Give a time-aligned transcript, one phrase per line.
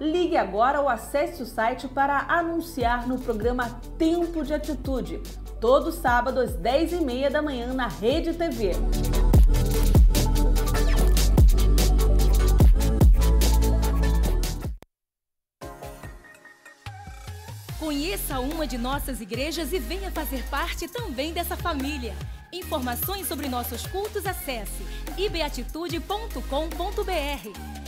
[0.00, 5.20] Ligue agora ou acesse o site para anunciar no programa Tempo de Atitude,
[5.60, 8.70] todo sábado às 10h30 da manhã na Rede TV.
[17.80, 22.14] Conheça uma de nossas igrejas e venha fazer parte também dessa família.
[22.52, 24.86] Informações sobre nossos cultos acesse
[25.16, 27.87] ibeatitude.com.br.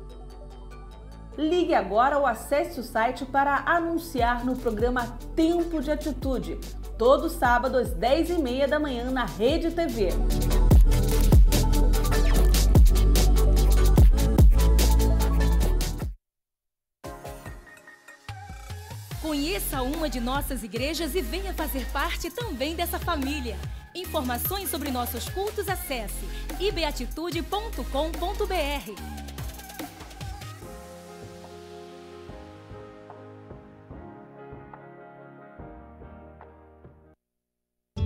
[1.37, 6.59] Ligue agora ou acesse o site para anunciar no programa Tempo de Atitude,
[6.97, 10.09] todo sábado às 10h30 da manhã na Rede TV.
[19.21, 23.57] Conheça uma de nossas igrejas e venha fazer parte também dessa família.
[23.95, 26.25] Informações sobre nossos cultos acesse
[26.59, 29.40] ibeatitude.com.br.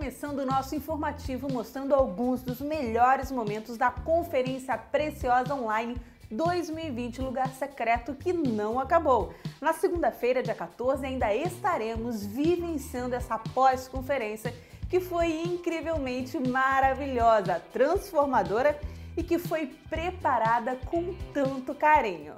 [0.00, 5.94] Começando o nosso informativo mostrando alguns dos melhores momentos da Conferência Preciosa Online
[6.30, 9.34] 2020 Lugar Secreto que não acabou.
[9.60, 14.54] Na segunda-feira, dia 14, ainda estaremos vivenciando essa pós-conferência
[14.88, 18.80] que foi incrivelmente maravilhosa, transformadora
[19.18, 22.36] e que foi preparada com tanto carinho.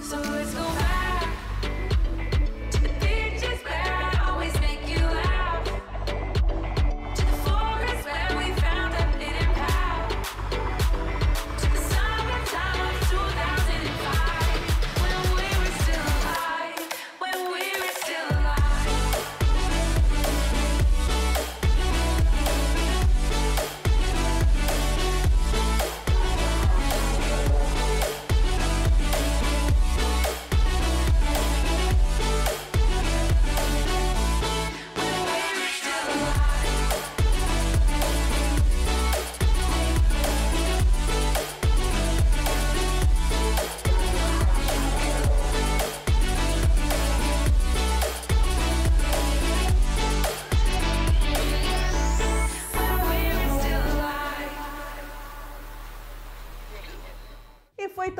[0.00, 1.07] foi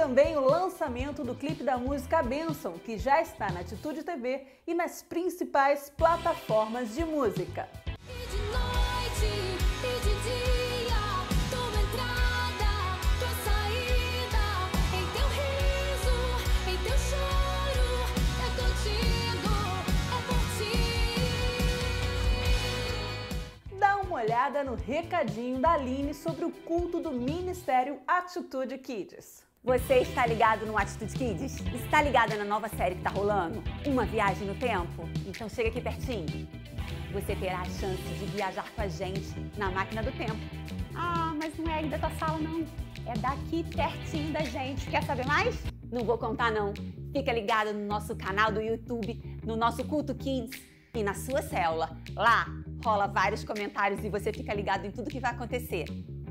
[0.09, 4.73] também o lançamento do clipe da música Benção, que já está na Atitude TV e
[4.73, 7.69] nas principais plataformas de música.
[23.79, 29.48] Dá uma olhada no recadinho da Aline sobre o culto do Ministério Atitude Kids.
[29.65, 31.61] Você está ligado no Atitude Kids?
[31.75, 33.63] Está ligada na nova série que está rolando?
[33.85, 35.09] Uma viagem no tempo?
[35.27, 36.49] Então chega aqui pertinho.
[37.13, 40.37] Você terá a chance de viajar com a gente na máquina do tempo.
[40.95, 42.65] Ah, mas não é aí da tua sala não.
[43.05, 44.89] É daqui pertinho da gente.
[44.89, 45.61] Quer saber mais?
[45.91, 46.73] Não vou contar não.
[47.13, 50.63] Fica ligado no nosso canal do YouTube, no nosso Culto Kids
[50.95, 51.97] e na sua célula.
[52.15, 52.47] Lá
[52.85, 55.85] rola vários comentários e você fica ligado em tudo que vai acontecer.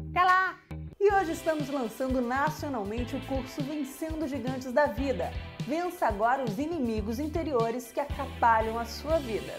[0.10, 0.58] Até lá!
[1.00, 5.32] E hoje estamos lançando nacionalmente o curso Vencendo Gigantes da Vida.
[5.60, 9.54] Vença agora os inimigos interiores que atrapalham a sua vida.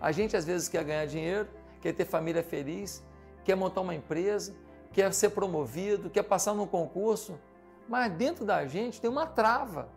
[0.00, 1.48] A gente às vezes quer ganhar dinheiro,
[1.80, 3.04] quer ter família feliz,
[3.44, 4.54] quer montar uma empresa,
[4.92, 7.40] quer ser promovido, quer passar num concurso,
[7.88, 9.88] mas dentro da gente tem uma trava,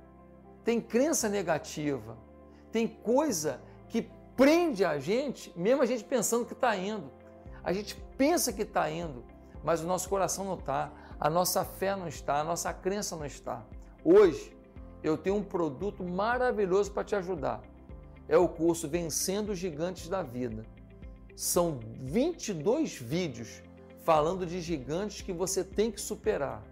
[0.64, 2.18] tem crença negativa,
[2.72, 7.12] tem coisa que prende a gente, mesmo a gente pensando que está indo.
[7.64, 9.24] A gente pensa que está indo,
[9.64, 13.26] mas o nosso coração não está, a nossa fé não está, a nossa crença não
[13.26, 13.64] está.
[14.04, 14.56] Hoje
[15.04, 17.62] eu tenho um produto maravilhoso para te ajudar.
[18.28, 20.64] É o curso Vencendo os Gigantes da Vida.
[21.36, 23.62] São 22 vídeos
[24.04, 26.64] falando de gigantes que você tem que superar.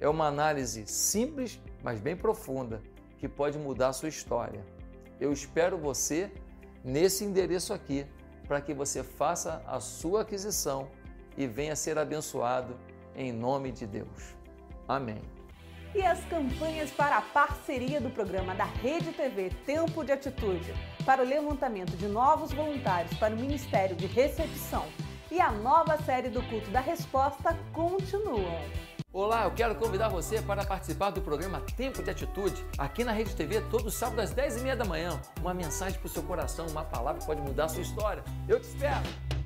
[0.00, 2.82] É uma análise simples, mas bem profunda,
[3.18, 4.64] que pode mudar a sua história.
[5.20, 6.32] Eu espero você
[6.84, 8.06] nesse endereço aqui
[8.48, 10.88] para que você faça a sua aquisição
[11.36, 12.76] e venha ser abençoado
[13.14, 14.34] em nome de Deus.
[14.88, 15.20] Amém.
[15.94, 20.72] E as campanhas para a parceria do programa da Rede TV Tempo de Atitude
[21.04, 24.86] para o levantamento de novos voluntários para o Ministério de Recepção
[25.30, 28.60] e a nova série do Culto da Resposta continuam.
[29.12, 33.36] Olá, eu quero convidar você para participar do programa Tempo de Atitude, aqui na Rede
[33.36, 35.20] TV, todo sábado às 10h30 da manhã.
[35.40, 38.24] Uma mensagem para o seu coração, uma palavra que pode mudar a sua história.
[38.48, 39.41] Eu te espero!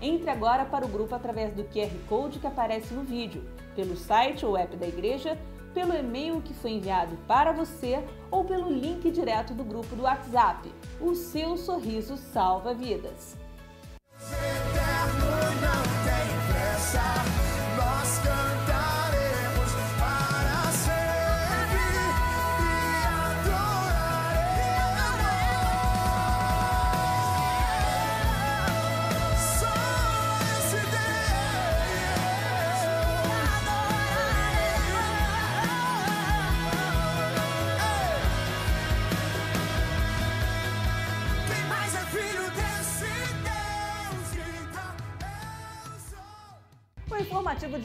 [0.00, 3.42] Entre agora para o grupo através do QR Code que aparece no vídeo,
[3.74, 5.36] pelo site ou app da igreja,
[5.74, 10.72] pelo e-mail que foi enviado para você ou pelo link direto do grupo do WhatsApp.
[11.00, 13.36] O seu sorriso salva vidas.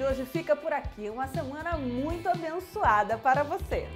[0.03, 1.09] De hoje fica por aqui.
[1.09, 3.87] Uma semana muito abençoada para você.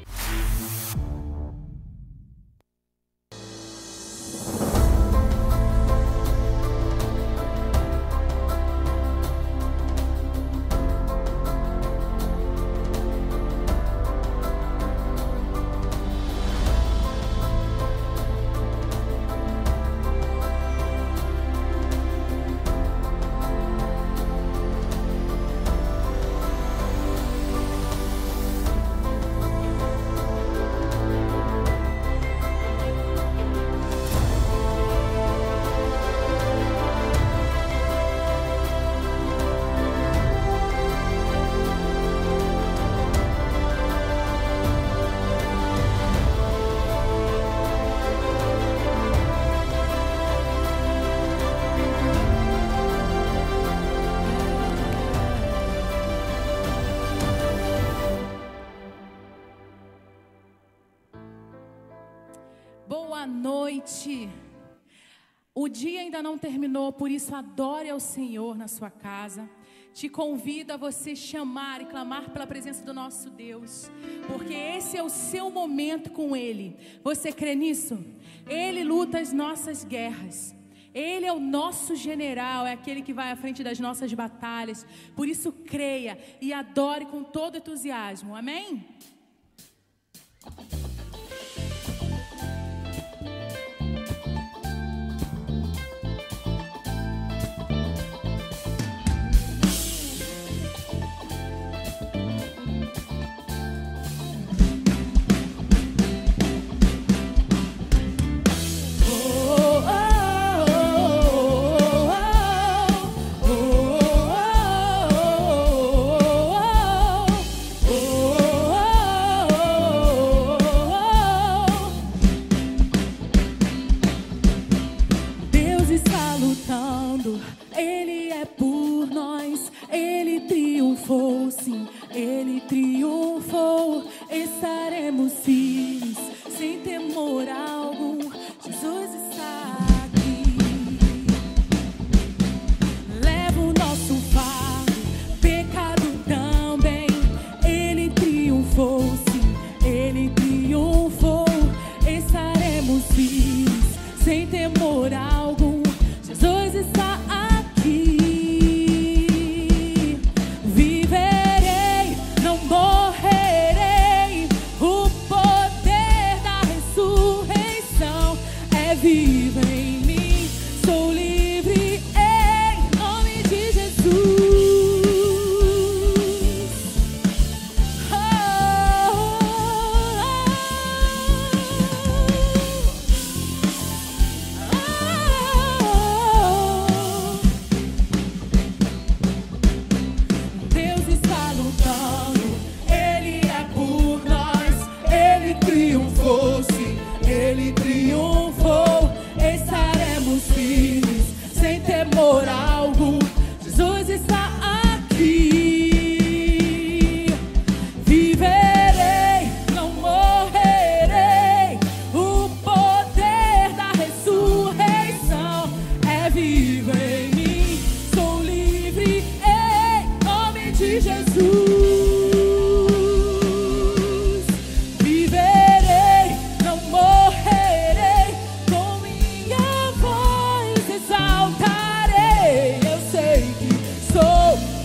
[65.68, 69.50] O dia ainda não terminou, por isso adore ao Senhor na sua casa.
[69.94, 73.92] Te convido a você chamar e clamar pela presença do nosso Deus,
[74.28, 76.78] porque esse é o seu momento com Ele.
[77.04, 78.02] Você crê nisso?
[78.48, 80.56] Ele luta as nossas guerras.
[80.94, 84.86] Ele é o nosso general, é aquele que vai à frente das nossas batalhas.
[85.18, 88.38] Por isso, creia e adore com todo entusiasmo.
[88.38, 88.88] Amém?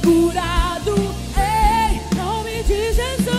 [0.02, 0.94] curado
[1.36, 3.32] em nome de Jesus.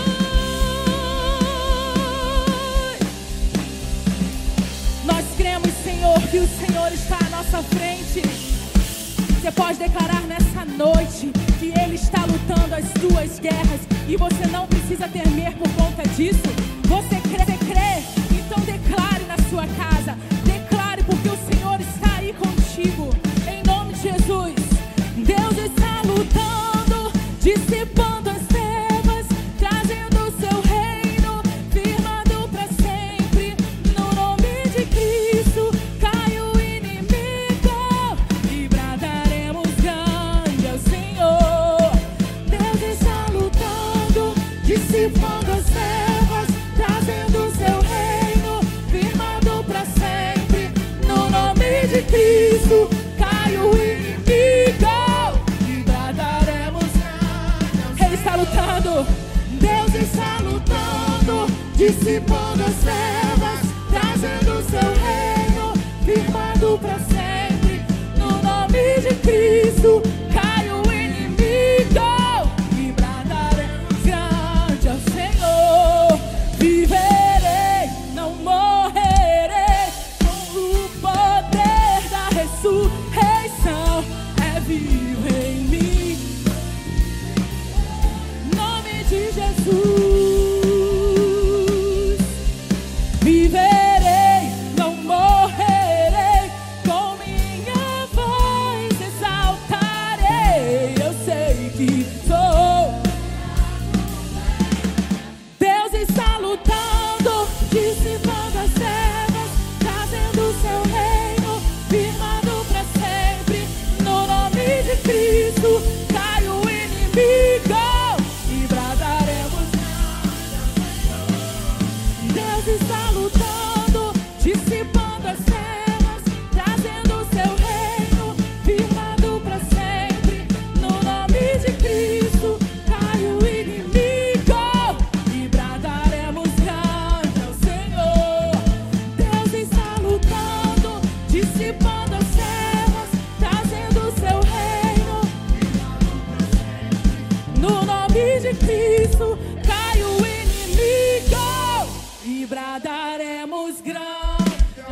[5.06, 8.22] Nós cremos, Senhor, que o Senhor está à nossa frente.
[9.42, 14.66] Você pode declarar nessa noite que Ele está lutando as suas guerras e você não
[14.66, 16.73] precisa temer por conta disso.
[63.90, 65.74] trazendo seu reino,
[66.06, 67.82] firmado para sempre,
[68.18, 70.13] no nome de Cristo.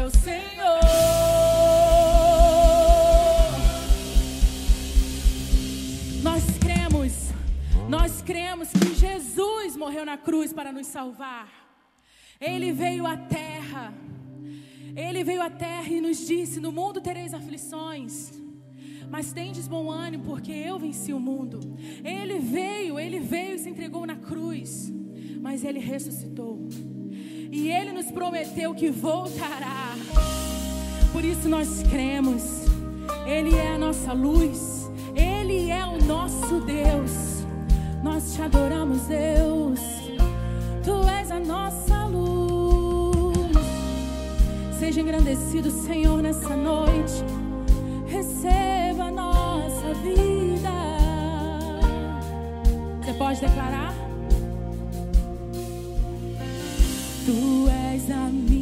[0.02, 0.82] meu Senhor.
[6.24, 7.14] Nós cremos,
[7.88, 11.48] nós cremos que Jesus morreu na cruz para nos salvar.
[12.40, 13.94] Ele veio à terra,
[14.96, 18.32] ele veio à terra e nos disse: No mundo tereis aflições.
[19.08, 21.60] Mas tendes bom ânimo, porque eu venci o mundo.
[22.04, 24.92] Ele veio, ele veio e se entregou na cruz,
[25.42, 26.68] mas ele ressuscitou.
[27.52, 29.94] E ele nos prometeu que voltará.
[31.12, 32.62] Por isso nós cremos.
[33.26, 34.90] Ele é a nossa luz.
[35.14, 37.46] Ele é o nosso Deus.
[38.02, 39.80] Nós te adoramos, Deus.
[40.82, 43.58] Tu és a nossa luz.
[44.80, 47.24] Seja engrandecido, Senhor, nessa noite.
[48.08, 50.72] Receba a nossa vida.
[53.02, 54.11] Você pode declarar?
[57.26, 58.61] Tu és a minha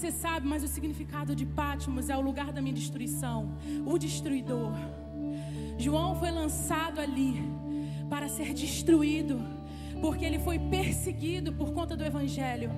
[0.00, 4.72] você sabe, mas o significado de Pátimos é o lugar da minha destruição, o destruidor.
[5.76, 7.42] João foi lançado ali
[8.08, 9.38] para ser destruído,
[10.00, 12.70] porque ele foi perseguido por conta do evangelho.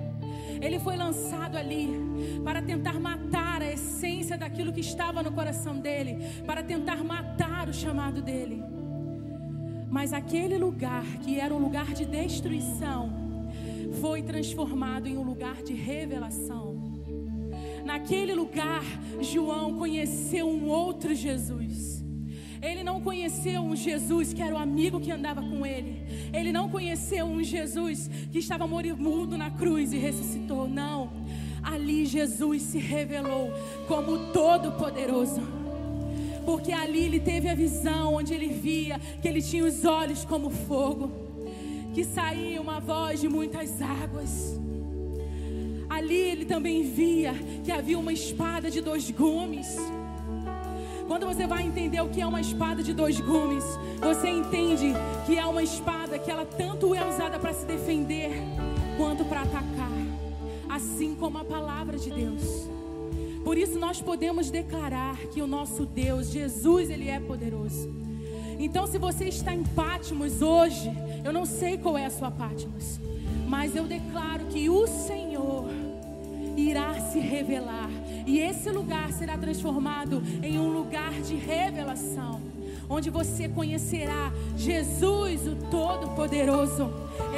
[0.61, 1.87] Ele foi lançado ali
[2.43, 7.73] para tentar matar a essência daquilo que estava no coração dele, para tentar matar o
[7.73, 8.61] chamado dele.
[9.89, 13.13] Mas aquele lugar que era um lugar de destruição
[14.01, 16.72] foi transformado em um lugar de revelação.
[17.83, 18.83] Naquele lugar,
[19.21, 22.03] João conheceu um outro Jesus.
[22.61, 26.01] Ele não conheceu um Jesus que era o amigo que andava com ele.
[26.33, 30.67] Ele não conheceu um Jesus que estava moribundo na cruz e ressuscitou.
[30.67, 31.11] Não.
[31.61, 33.51] Ali Jesus se revelou
[33.87, 35.41] como todo-poderoso
[36.45, 40.49] porque ali ele teve a visão onde ele via que ele tinha os olhos como
[40.49, 41.09] fogo,
[41.93, 44.59] que saía uma voz de muitas águas.
[45.93, 49.77] Ali ele também via que havia uma espada de dois gumes.
[51.07, 53.63] Quando você vai entender o que é uma espada de dois gumes,
[54.01, 54.91] você entende
[55.27, 58.31] que é uma espada que ela tanto é usada para se defender
[58.97, 59.91] quanto para atacar,
[60.67, 62.67] assim como a palavra de Deus.
[63.43, 67.93] Por isso nós podemos declarar que o nosso Deus, Jesus, ele é poderoso.
[68.57, 70.91] Então, se você está em Pátimos hoje,
[71.23, 72.99] eu não sei qual é a sua Pátimos,
[73.47, 75.82] mas eu declaro que o Senhor
[76.55, 77.89] irá se revelar
[78.25, 82.41] e esse lugar será transformado em um lugar de revelação,
[82.89, 86.89] onde você conhecerá Jesus, o Todo-Poderoso.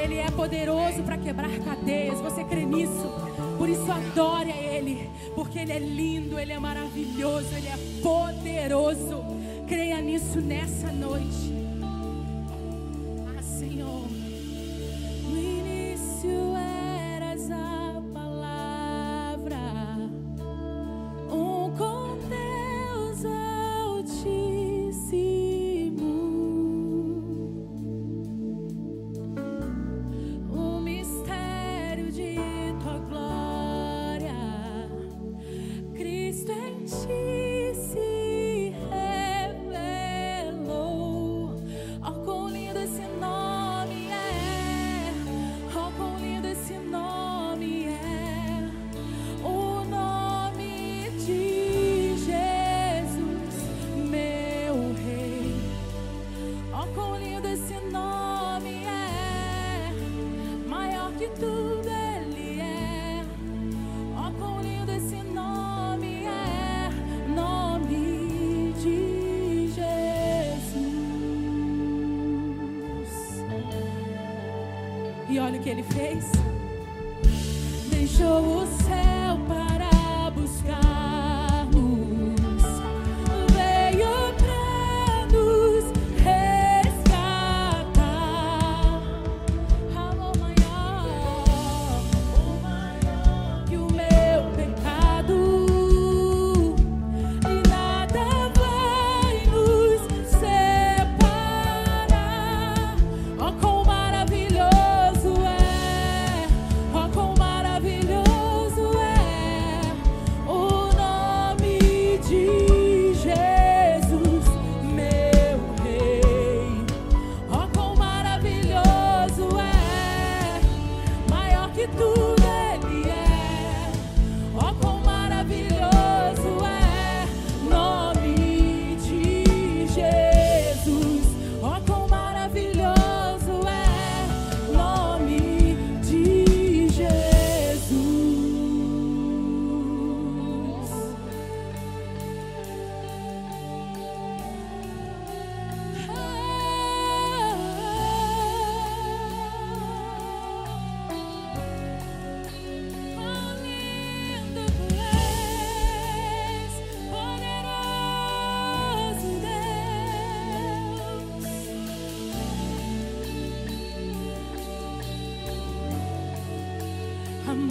[0.01, 2.19] Ele é poderoso para quebrar cadeias.
[2.21, 3.09] Você crê nisso?
[3.57, 9.23] Por isso adore a Ele, porque Ele é lindo, Ele é maravilhoso, Ele é poderoso.
[9.67, 11.64] Creia nisso nessa noite.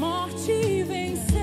[0.04, 1.33] Morte venceste,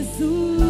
[0.00, 0.69] Jesus.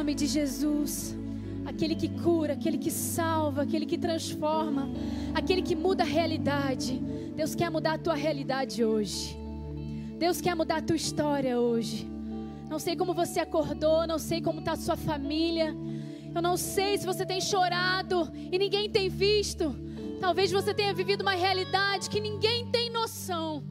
[0.00, 1.14] Nome de Jesus.
[1.66, 4.88] Aquele que cura, aquele que salva, aquele que transforma,
[5.34, 6.98] aquele que muda a realidade.
[7.36, 9.36] Deus quer mudar a tua realidade hoje.
[10.18, 12.08] Deus quer mudar a tua história hoje.
[12.70, 15.76] Não sei como você acordou, não sei como está a sua família.
[16.34, 19.76] Eu não sei se você tem chorado e ninguém tem visto.
[20.18, 23.62] Talvez você tenha vivido uma realidade que ninguém tem noção.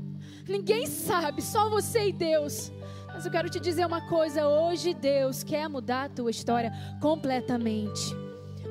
[0.47, 2.71] Ninguém sabe, só você e Deus.
[3.19, 8.15] Mas eu quero te dizer uma coisa: hoje Deus quer mudar a tua história completamente.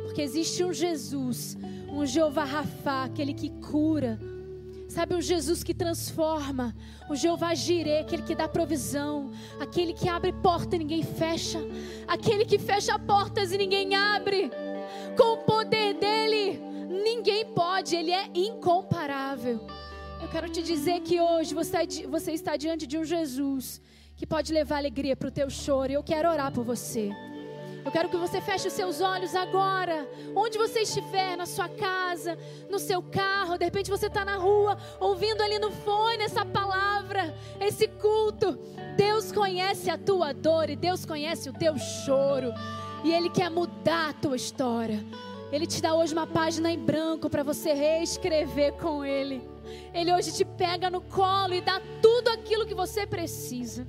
[0.04, 1.54] Porque existe um Jesus,
[1.92, 4.18] um Jeová Rafa, aquele que cura.
[4.88, 6.74] Sabe, um Jesus que transforma,
[7.10, 9.30] o Jeová Jireh, aquele que dá provisão,
[9.60, 11.58] aquele que abre porta e ninguém fecha,
[12.06, 14.50] aquele que fecha portas e ninguém abre.
[15.14, 19.60] Com o poder dele, ninguém pode, ele é incomparável.
[20.22, 23.78] Eu quero te dizer que hoje você, você está diante de um Jesus
[24.18, 25.92] que pode levar alegria para o teu choro.
[25.92, 27.10] E eu quero orar por você.
[27.84, 32.36] Eu quero que você feche os seus olhos agora, onde você estiver, na sua casa,
[32.68, 37.34] no seu carro, de repente você está na rua, ouvindo ali no fone essa palavra,
[37.58, 38.58] esse culto.
[38.96, 42.52] Deus conhece a tua dor e Deus conhece o teu choro,
[43.04, 45.02] e Ele quer mudar a tua história.
[45.50, 49.40] Ele te dá hoje uma página em branco para você reescrever com Ele.
[49.94, 53.86] Ele hoje te pega no colo e dá tudo aquilo que você precisa.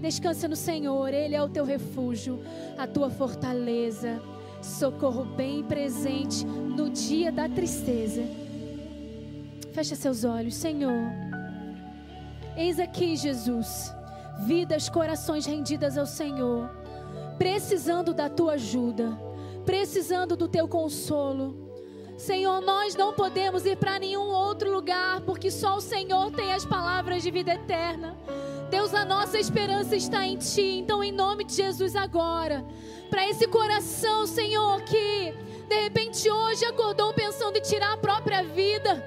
[0.00, 2.40] Descansa no Senhor, Ele é o teu refúgio,
[2.76, 4.22] a tua fortaleza,
[4.62, 8.22] socorro bem presente no dia da tristeza.
[9.72, 11.12] Fecha seus olhos, Senhor.
[12.56, 13.92] Eis aqui, Jesus,
[14.40, 16.70] vidas, corações rendidas ao Senhor,
[17.36, 19.16] precisando da tua ajuda,
[19.64, 21.68] precisando do teu consolo.
[22.16, 26.64] Senhor, nós não podemos ir para nenhum outro lugar, porque só o Senhor tem as
[26.64, 28.16] palavras de vida eterna.
[28.70, 30.78] Deus, a nossa esperança está em Ti.
[30.78, 32.64] Então, em nome de Jesus, agora,
[33.08, 35.34] para esse coração, Senhor, que
[35.68, 39.02] de repente hoje acordou pensando em tirar a própria vida.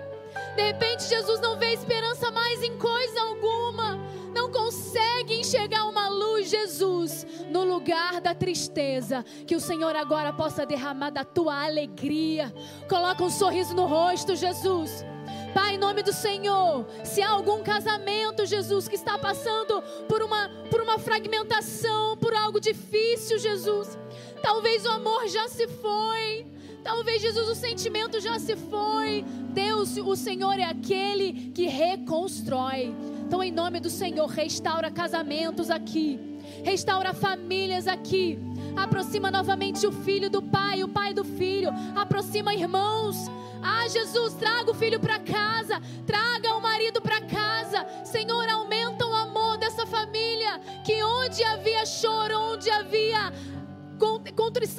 [0.56, 4.00] De repente, Jesus não vê esperança mais em coisa alguma.
[4.34, 9.24] Não consegue enxergar uma luz, Jesus, no lugar da tristeza.
[9.46, 12.54] Que o Senhor agora possa derramar da tua alegria.
[12.90, 15.06] Coloca um sorriso no rosto, Jesus.
[15.54, 20.50] Pai, em nome do Senhor, se há algum casamento, Jesus, que está passando por uma,
[20.70, 23.98] por uma fragmentação, por algo difícil, Jesus,
[24.42, 26.46] talvez o amor já se foi,
[26.84, 29.26] talvez, Jesus, o sentimento já se foi.
[29.50, 32.96] Deus, o Senhor é aquele que reconstrói.
[33.26, 36.20] Então, em nome do Senhor, restaura casamentos aqui,
[36.64, 38.40] restaura famílias aqui.
[38.76, 41.70] Aproxima novamente o filho do pai, o pai do filho.
[41.96, 43.18] Aproxima irmãos.
[43.62, 47.86] Ah, Jesus, traga o filho para casa, traga o marido para casa.
[48.04, 50.60] Senhor, aumenta o amor dessa família.
[50.84, 53.32] Que onde havia choro, onde havia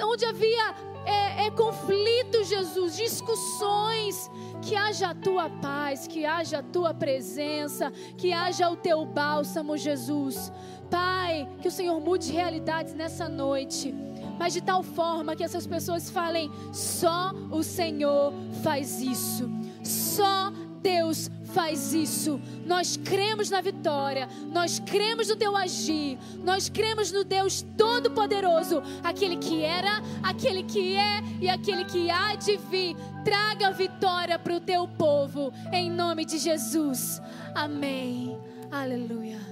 [0.04, 0.74] onde havia
[1.04, 4.30] é, é, conflitos, Jesus, discussões,
[4.60, 9.76] que haja a tua paz, que haja a tua presença, que haja o teu bálsamo,
[9.76, 10.52] Jesus.
[10.92, 13.94] Pai, que o Senhor mude realidades nessa noite
[14.38, 18.32] mas de tal forma que essas pessoas falem: só o Senhor
[18.62, 19.48] faz isso,
[19.84, 22.40] só Deus faz isso.
[22.66, 29.36] Nós cremos na vitória, nós cremos no teu agir, nós cremos no Deus Todo-Poderoso, aquele
[29.36, 32.96] que era, aquele que é e aquele que há de vir.
[33.24, 37.22] Traga vitória para o teu povo, em nome de Jesus.
[37.54, 38.36] Amém.
[38.72, 39.51] Aleluia.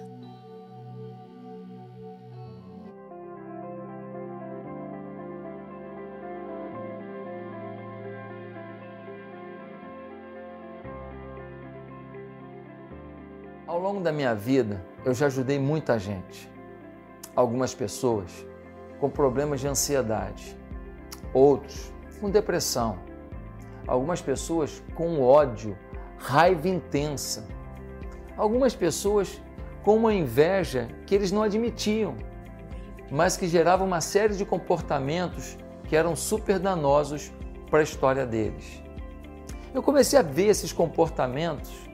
[13.80, 16.52] Ao longo da minha vida, eu já ajudei muita gente.
[17.34, 18.46] Algumas pessoas
[19.00, 20.54] com problemas de ansiedade,
[21.32, 22.98] outros com depressão,
[23.86, 25.78] algumas pessoas com ódio,
[26.18, 27.46] raiva intensa,
[28.36, 29.40] algumas pessoas
[29.82, 32.14] com uma inveja que eles não admitiam,
[33.10, 35.56] mas que gerava uma série de comportamentos
[35.88, 37.32] que eram super danosos
[37.70, 38.82] para a história deles.
[39.72, 41.88] Eu comecei a ver esses comportamentos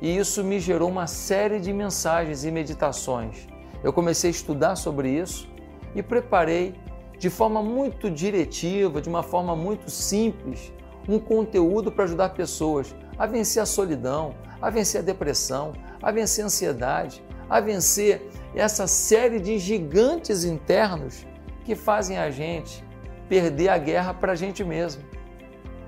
[0.00, 3.46] e isso me gerou uma série de mensagens e meditações.
[3.82, 5.48] Eu comecei a estudar sobre isso
[5.94, 6.74] e preparei
[7.18, 10.72] de forma muito diretiva, de uma forma muito simples,
[11.08, 15.72] um conteúdo para ajudar pessoas a vencer a solidão, a vencer a depressão,
[16.02, 21.26] a vencer a ansiedade, a vencer essa série de gigantes internos
[21.64, 22.84] que fazem a gente
[23.28, 25.02] perder a guerra para a gente mesmo.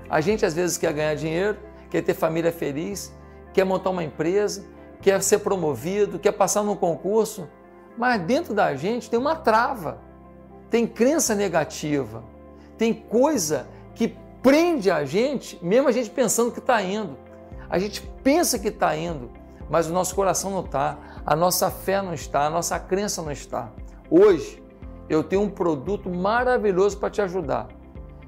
[0.09, 1.57] A gente às vezes quer ganhar dinheiro,
[1.89, 3.13] quer ter família feliz,
[3.59, 4.63] quer montar uma empresa,
[5.01, 7.45] quer ser promovido, quer passar num concurso,
[7.97, 9.97] mas dentro da gente tem uma trava,
[10.69, 12.23] tem crença negativa,
[12.77, 17.17] tem coisa que prende a gente, mesmo a gente pensando que está indo.
[17.69, 19.29] A gente pensa que está indo,
[19.69, 23.33] mas o nosso coração não está, a nossa fé não está, a nossa crença não
[23.33, 23.73] está.
[24.09, 24.63] Hoje
[25.09, 27.67] eu tenho um produto maravilhoso para te ajudar.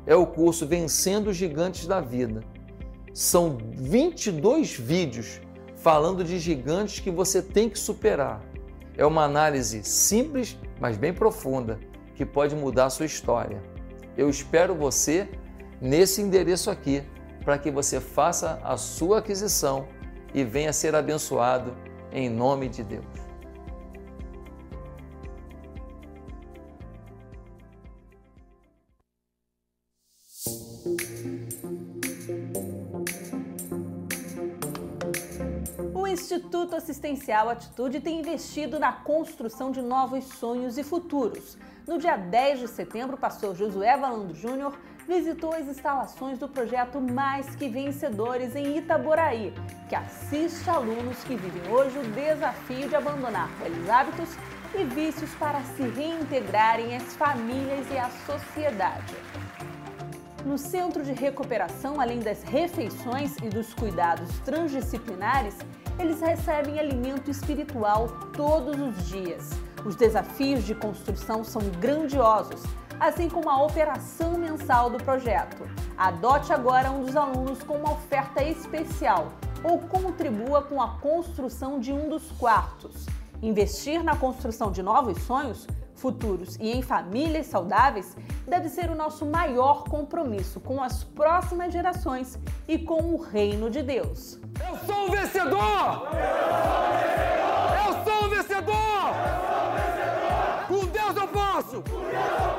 [0.06, 2.42] É o curso Vencendo os Gigantes da Vida.
[3.14, 5.42] São 22 vídeos
[5.76, 8.42] falando de gigantes que você tem que superar.
[8.98, 11.80] É uma análise simples, mas bem profunda,
[12.16, 13.62] que pode mudar a sua história.
[14.18, 15.30] Eu espero você
[15.82, 17.04] nesse endereço aqui,
[17.44, 19.88] para que você faça a sua aquisição
[20.34, 21.76] e venha ser abençoado
[22.12, 23.21] em nome de Deus.
[36.12, 41.58] Instituto Assistencial Atitude tem investido na construção de novos sonhos e futuros.
[41.88, 47.00] No dia 10 de setembro, o pastor Josué Valando Júnior visitou as instalações do projeto
[47.00, 49.54] Mais Que Vencedores em Itaboraí,
[49.88, 54.30] que assiste alunos que vivem hoje o desafio de abandonar velhos hábitos
[54.76, 59.16] e vícios para se reintegrarem às famílias e à sociedade.
[60.46, 65.56] No centro de recuperação, além das refeições e dos cuidados transdisciplinares,
[66.00, 69.50] eles recebem alimento espiritual todos os dias.
[69.86, 72.64] Os desafios de construção são grandiosos,
[73.00, 75.68] assim como a operação mensal do projeto.
[75.98, 79.34] Adote agora um dos alunos com uma oferta especial
[79.64, 83.06] ou contribua com a construção de um dos quartos.
[83.42, 85.68] Investir na construção de novos sonhos
[86.02, 92.40] futuros e em famílias saudáveis deve ser o nosso maior compromisso com as próximas gerações
[92.68, 94.40] e com o reino de Deus.
[94.68, 96.08] Eu sou o vencedor!
[97.86, 99.04] Eu sou o vencedor!
[100.68, 101.84] Com Deus eu posso!
[101.84, 102.51] Com Deus eu posso!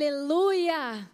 [0.00, 1.06] Aleluia!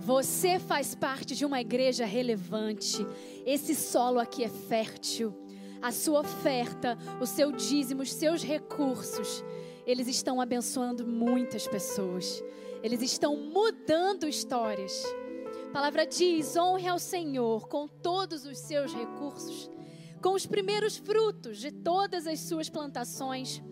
[0.00, 2.98] Você faz parte de uma igreja relevante.
[3.46, 5.34] Esse solo aqui é fértil.
[5.80, 9.42] A sua oferta, o seu dízimo, os seus recursos,
[9.86, 12.44] eles estão abençoando muitas pessoas.
[12.82, 15.02] Eles estão mudando histórias.
[15.70, 19.70] A palavra diz: honre ao Senhor com todos os seus recursos,
[20.20, 23.62] com os primeiros frutos de todas as suas plantações,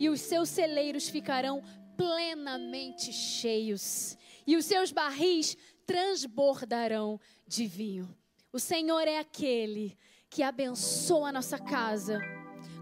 [0.00, 1.62] e os seus celeiros ficarão
[2.00, 8.08] plenamente cheios, e os seus barris transbordarão de vinho.
[8.50, 9.98] O Senhor é aquele
[10.30, 12.18] que abençoa a nossa casa.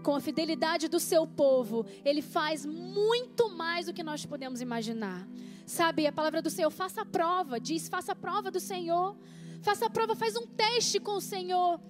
[0.01, 5.27] Com a fidelidade do seu povo, ele faz muito mais do que nós podemos imaginar.
[5.65, 9.17] Sabe, a palavra do Senhor, faça a prova, diz, faça a prova do Senhor.
[9.61, 11.81] Faça a prova, faz um teste com o Senhor.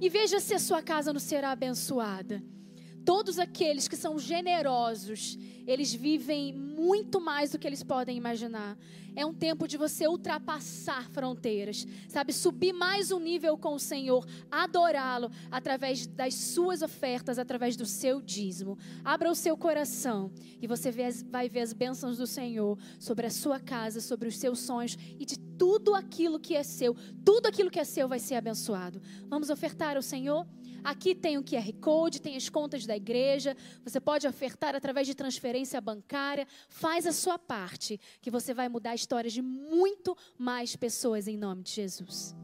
[0.00, 2.42] E veja se a sua casa não será abençoada.
[3.06, 8.76] Todos aqueles que são generosos, eles vivem muito mais do que eles podem imaginar.
[9.14, 12.32] É um tempo de você ultrapassar fronteiras, sabe?
[12.32, 18.20] Subir mais um nível com o Senhor, adorá-lo através das suas ofertas, através do seu
[18.20, 18.76] dízimo.
[19.04, 20.92] Abra o seu coração e você
[21.30, 25.24] vai ver as bênçãos do Senhor sobre a sua casa, sobre os seus sonhos e
[25.24, 26.96] de tudo aquilo que é seu.
[27.24, 29.00] Tudo aquilo que é seu vai ser abençoado.
[29.28, 30.44] Vamos ofertar ao Senhor?
[30.86, 33.56] Aqui tem o QR Code, tem as contas da igreja.
[33.82, 36.46] Você pode ofertar através de transferência bancária.
[36.68, 41.64] Faz a sua parte, que você vai mudar histórias de muito mais pessoas em nome
[41.64, 42.36] de Jesus.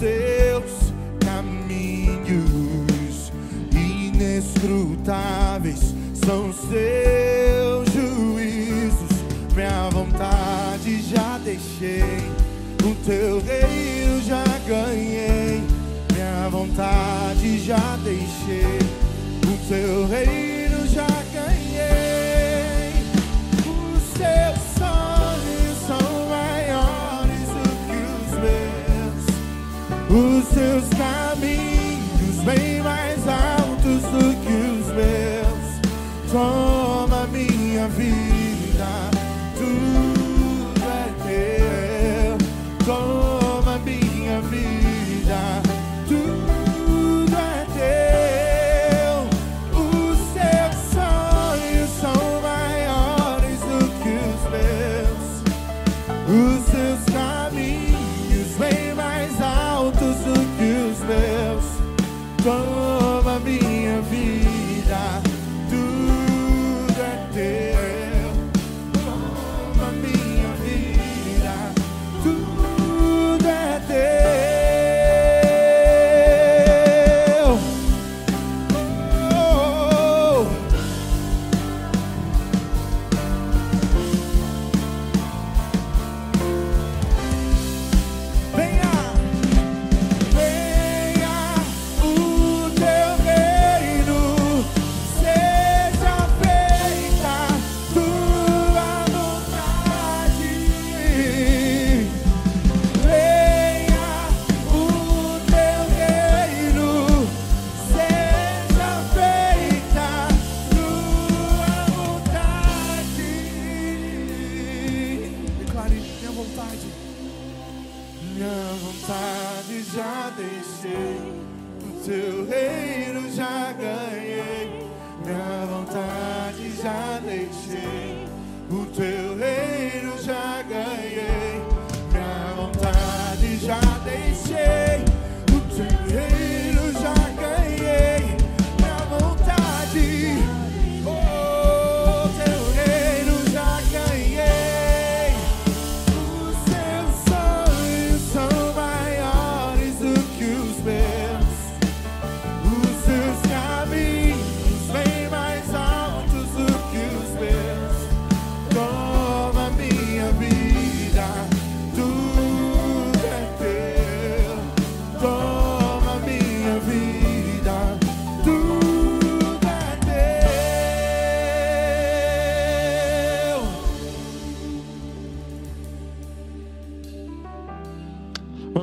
[0.00, 3.30] Teus caminhos,
[3.70, 9.10] inescrutáveis são os teus juízos.
[9.54, 12.02] Minha vontade já deixei,
[12.82, 15.62] o teu reino já ganhei.
[16.14, 18.78] Minha vontade já deixei,
[19.44, 20.29] o teu reino
[30.12, 36.30] Os seus caminhos bem mais altos do que os meus.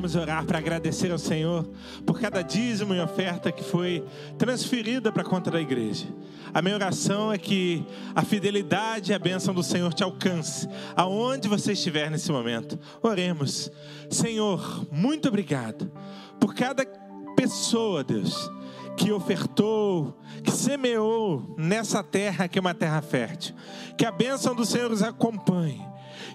[0.08, 1.70] Vamos orar para agradecer ao Senhor
[2.06, 4.06] por cada dízimo e oferta que foi
[4.38, 6.08] transferida para a conta da igreja.
[6.54, 7.86] A minha oração é que
[8.16, 12.80] a fidelidade e a bênção do Senhor te alcance, aonde você estiver nesse momento.
[13.04, 13.70] Oremos.
[14.10, 15.92] Senhor, muito obrigado
[16.40, 16.86] por cada
[17.36, 18.50] pessoa, Deus,
[18.96, 23.54] que ofertou, que semeou nessa terra que é uma terra fértil.
[23.98, 25.86] Que a bênção do Senhor os acompanhe.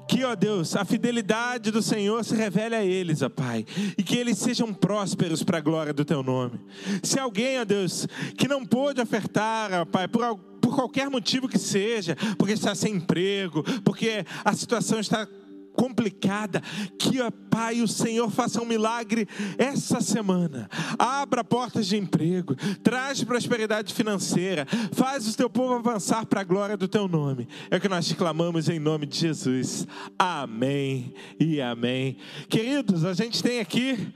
[0.09, 3.65] Que, ó Deus, a fidelidade do Senhor se revele a eles, ó Pai,
[3.97, 6.61] e que eles sejam prósperos para a glória do Teu nome.
[7.03, 11.59] Se alguém, ó Deus, que não pôde ofertar, ó Pai, por, por qualquer motivo que
[11.59, 15.27] seja, porque está sem emprego, porque a situação está
[15.73, 16.61] complicada,
[16.99, 20.69] que, ó Pai, o Senhor faça um milagre essa semana.
[20.99, 26.77] Abra portas de emprego, traz prosperidade financeira, faz o teu povo avançar para a glória
[26.77, 27.47] do teu nome.
[27.71, 29.87] É o que nós te clamamos em nome de Jesus.
[30.19, 32.17] Amém e amém.
[32.49, 34.13] Queridos, a gente tem aqui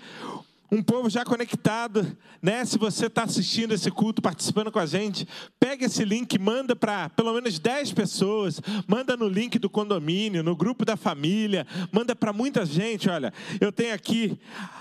[0.70, 2.64] um povo já conectado, né?
[2.64, 5.26] Se você está assistindo esse culto, participando com a gente,
[5.58, 10.56] pega esse link, manda para pelo menos 10 pessoas, manda no link do condomínio, no
[10.56, 13.08] grupo da família, manda para muita gente.
[13.08, 14.38] Olha, eu tenho aqui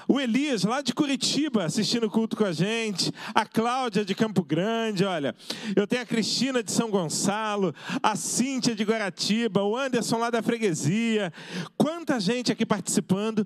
[0.07, 4.43] o Elias, lá de Curitiba, assistindo o culto com a gente, a Cláudia de Campo
[4.43, 5.35] Grande, olha,
[5.75, 10.41] eu tenho a Cristina de São Gonçalo, a Cíntia de Guaratiba, o Anderson lá da
[10.41, 11.33] freguesia,
[11.77, 13.45] quanta gente aqui participando.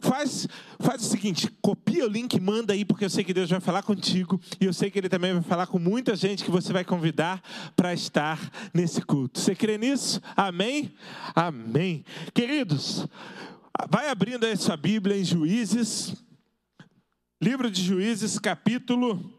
[0.00, 0.48] Faz,
[0.78, 3.82] faz o seguinte, copia o link, manda aí, porque eu sei que Deus vai falar
[3.82, 6.84] contigo e eu sei que Ele também vai falar com muita gente que você vai
[6.84, 7.42] convidar
[7.76, 9.38] para estar nesse culto.
[9.38, 10.20] Você crê nisso?
[10.34, 10.90] Amém?
[11.34, 12.02] Amém.
[12.32, 13.06] Queridos,
[13.90, 16.14] vai abrindo aí sua Bíblia em Juízes,
[17.42, 19.38] livro de Juízes, capítulo.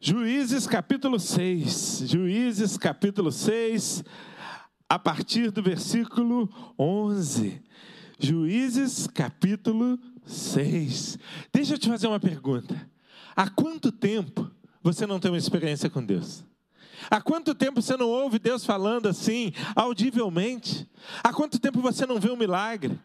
[0.00, 2.04] Juízes, capítulo 6.
[2.06, 4.02] Juízes, capítulo 6,
[4.88, 7.62] a partir do versículo 11.
[8.22, 11.18] Juízes capítulo 6.
[11.50, 12.88] Deixa eu te fazer uma pergunta.
[13.34, 14.50] Há quanto tempo
[14.82, 16.44] você não tem uma experiência com Deus?
[17.10, 20.86] Há quanto tempo você não ouve Deus falando assim, audivelmente?
[21.24, 23.00] Há quanto tempo você não vê um milagre?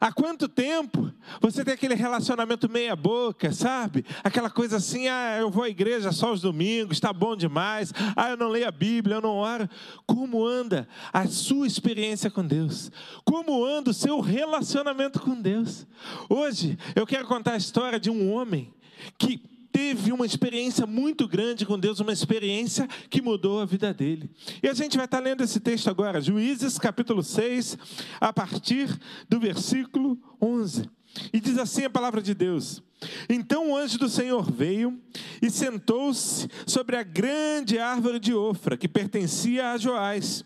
[0.00, 1.10] Há quanto tempo
[1.40, 4.04] você tem aquele relacionamento meia-boca, sabe?
[4.22, 7.92] Aquela coisa assim, ah, eu vou à igreja só os domingos, está bom demais.
[8.16, 9.68] Ah, eu não leio a Bíblia, eu não oro.
[10.06, 12.90] Como anda a sua experiência com Deus?
[13.24, 15.86] Como anda o seu relacionamento com Deus?
[16.28, 18.72] Hoje eu quero contar a história de um homem
[19.16, 24.30] que teve uma experiência muito grande com Deus, uma experiência que mudou a vida dele.
[24.62, 27.78] E a gente vai estar lendo esse texto agora, Juízes capítulo 6,
[28.20, 28.88] a partir
[29.28, 30.88] do versículo 11.
[31.32, 32.82] E diz assim a palavra de Deus:
[33.28, 35.00] Então o anjo do Senhor veio
[35.40, 40.44] e sentou-se sobre a grande árvore de Ofra, que pertencia a Joás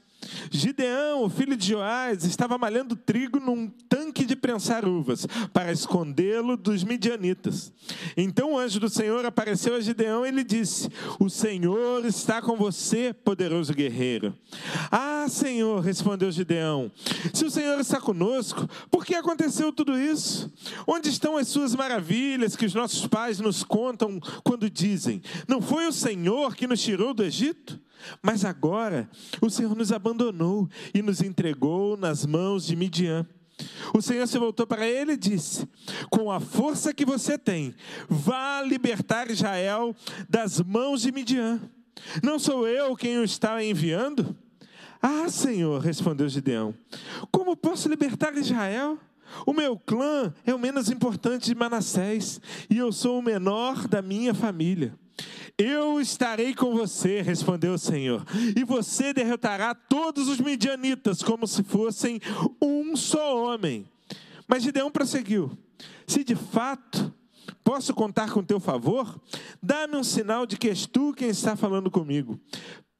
[0.50, 6.56] Gideão, o filho de Joás, estava malhando trigo num tanque de prensar uvas, para escondê-lo
[6.56, 7.72] dos midianitas.
[8.16, 12.56] Então o anjo do Senhor apareceu a Gideão e lhe disse: O Senhor está com
[12.56, 14.34] você, poderoso guerreiro.
[14.90, 16.90] Ah, Senhor, respondeu Gideão:
[17.32, 20.52] Se o Senhor está conosco, por que aconteceu tudo isso?
[20.86, 25.86] Onde estão as suas maravilhas que os nossos pais nos contam quando dizem: Não foi
[25.86, 27.80] o Senhor que nos tirou do Egito?
[28.22, 29.08] Mas agora
[29.40, 33.26] o Senhor nos abandonou e nos entregou nas mãos de Midian.
[33.94, 35.68] O Senhor se voltou para ele e disse:
[36.10, 37.74] Com a força que você tem,
[38.08, 39.94] vá libertar Israel
[40.28, 41.60] das mãos de Midian.
[42.22, 44.36] Não sou eu quem o está enviando?
[45.00, 46.74] Ah, Senhor, respondeu Gideão:
[47.30, 48.98] Como posso libertar Israel?
[49.46, 54.02] O meu clã é o menos importante de Manassés e eu sou o menor da
[54.02, 54.94] minha família.
[55.58, 58.24] Eu estarei com você, respondeu o Senhor,
[58.56, 62.20] e você derrotará todos os midianitas como se fossem
[62.60, 63.86] um só homem.
[64.48, 65.56] Mas Gideão prosseguiu:
[66.06, 67.14] Se de fato
[67.62, 69.20] posso contar com teu favor,
[69.62, 72.40] dá-me um sinal de que és tu quem está falando comigo.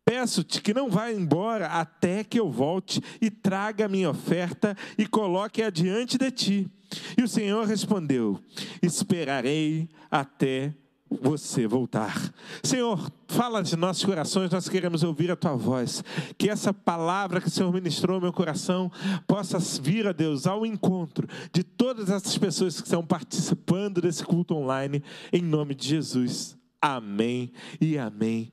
[0.05, 5.07] Peço-te que não vá embora até que eu volte e traga a minha oferta e
[5.07, 6.70] coloque-a diante de ti.
[7.16, 8.38] E o Senhor respondeu:
[8.82, 10.74] Esperarei até
[11.20, 12.32] você voltar.
[12.62, 16.04] Senhor, fala de nossos corações, nós queremos ouvir a tua voz.
[16.38, 18.90] Que essa palavra que o Senhor ministrou no meu coração
[19.26, 24.54] possa vir a Deus ao encontro de todas essas pessoas que estão participando desse culto
[24.54, 25.02] online,
[25.32, 26.56] em nome de Jesus.
[26.80, 28.52] Amém e amém.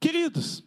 [0.00, 0.65] Queridos,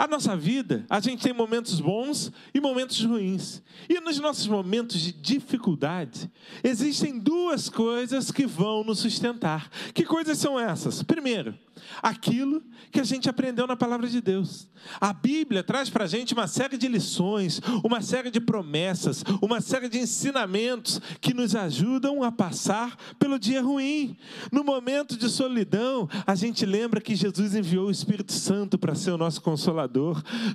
[0.00, 3.62] a nossa vida, a gente tem momentos bons e momentos ruins.
[3.86, 6.30] E nos nossos momentos de dificuldade,
[6.64, 9.68] existem duas coisas que vão nos sustentar.
[9.92, 11.02] Que coisas são essas?
[11.02, 11.54] Primeiro,
[12.02, 14.68] aquilo que a gente aprendeu na palavra de Deus.
[15.00, 19.60] A Bíblia traz para a gente uma série de lições, uma série de promessas, uma
[19.60, 24.16] série de ensinamentos que nos ajudam a passar pelo dia ruim.
[24.50, 29.10] No momento de solidão, a gente lembra que Jesus enviou o Espírito Santo para ser
[29.10, 29.89] o nosso consolador.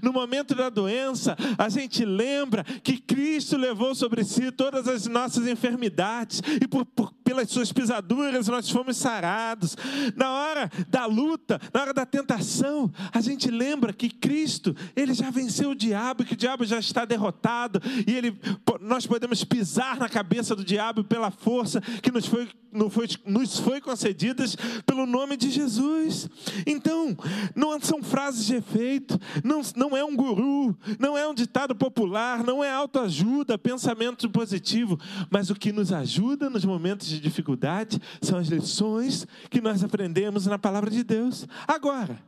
[0.02, 5.48] No momento da doença, a gente lembra que Cristo levou sobre si todas as nossas
[5.48, 9.76] enfermidades e por, por, pelas suas pisaduras nós fomos sarados.
[10.16, 15.30] Na hora da luta, na hora da tentação, a gente lembra que Cristo, ele já
[15.30, 18.40] venceu o diabo, que o diabo já está derrotado e ele,
[18.82, 22.48] nós podemos pisar na cabeça do diabo pela força que nos foi,
[22.90, 24.46] foi, nos foi concedida
[24.86, 26.30] pelo nome de Jesus.
[26.66, 27.16] Então,
[27.56, 32.44] não são frases de efeito, não, não é um guru, não é um ditado popular,
[32.44, 35.00] não é autoajuda, pensamento positivo,
[35.30, 40.46] mas o que nos ajuda nos momentos de dificuldade são as lições que nós aprendemos
[40.46, 41.48] na palavra de Deus.
[41.68, 42.20] Agora,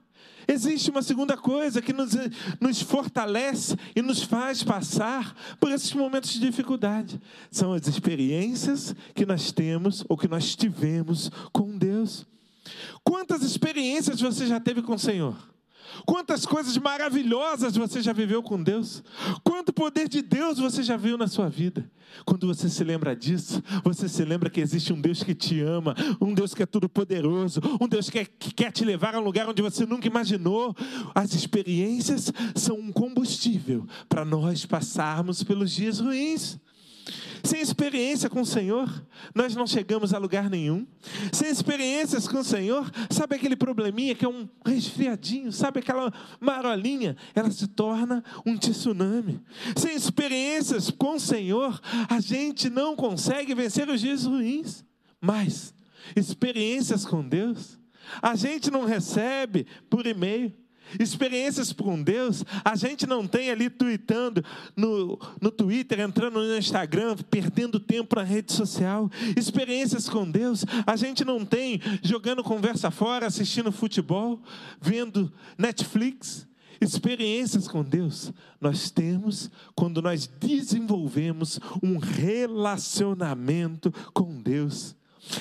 [0.47, 2.11] Existe uma segunda coisa que nos,
[2.61, 7.19] nos fortalece e nos faz passar por esses momentos de dificuldade.
[7.51, 12.25] São as experiências que nós temos ou que nós tivemos com Deus.
[13.03, 15.35] Quantas experiências você já teve com o Senhor?
[16.05, 19.03] Quantas coisas maravilhosas você já viveu com Deus?
[19.43, 21.89] Quanto poder de Deus você já viu na sua vida?
[22.25, 25.95] Quando você se lembra disso, você se lembra que existe um Deus que te ama,
[26.21, 29.19] um Deus que é tudo poderoso, um Deus que, é, que quer te levar a
[29.19, 30.75] um lugar onde você nunca imaginou.
[31.13, 36.59] As experiências são um combustível para nós passarmos pelos dias ruins.
[37.43, 38.89] Sem experiência com o Senhor,
[39.33, 40.85] nós não chegamos a lugar nenhum.
[41.31, 47.15] Sem experiências com o Senhor, sabe aquele probleminha que é um resfriadinho, sabe aquela marolinha?
[47.33, 49.41] Ela se torna um tsunami.
[49.75, 51.79] Sem experiências com o Senhor,
[52.09, 54.83] a gente não consegue vencer os dias ruins.
[55.21, 55.73] Mas,
[56.15, 57.79] experiências com Deus,
[58.21, 60.53] a gente não recebe por e-mail
[60.99, 64.43] Experiências com Deus, a gente não tem ali tweetando
[64.75, 69.09] no, no Twitter, entrando no Instagram, perdendo tempo na rede social.
[69.35, 74.41] Experiências com Deus, a gente não tem jogando conversa fora, assistindo futebol,
[74.81, 76.47] vendo Netflix.
[76.79, 78.31] Experiências com Deus
[78.61, 84.95] nós temos quando nós desenvolvemos um relacionamento com Deus.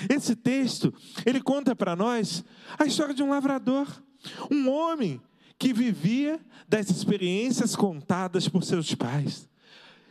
[0.09, 0.93] Esse texto,
[1.25, 2.45] ele conta para nós
[2.79, 3.87] a história de um lavrador,
[4.51, 5.21] um homem
[5.59, 9.49] que vivia das experiências contadas por seus pais.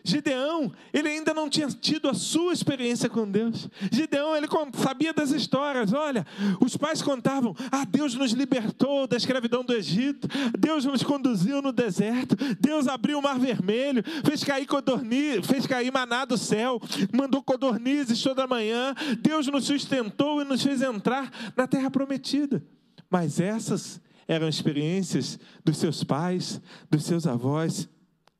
[0.08, 3.68] Gideão, ele ainda não tinha tido a sua experiência com Deus.
[3.91, 5.93] Gideão, ele sabia das histórias.
[5.93, 6.28] Olha,
[6.62, 10.28] os pais contavam: ah, Deus nos libertou da escravidão do Egito,
[10.60, 15.91] Deus nos conduziu no deserto, Deus abriu o mar vermelho, fez cair codorniz, fez cair
[15.91, 16.80] maná do céu,
[17.12, 22.64] mandou codornizes toda manhã, Deus nos sustentou e nos fez entrar na terra prometida.
[23.10, 27.89] Mas essas eram experiências dos seus pais, dos seus avós.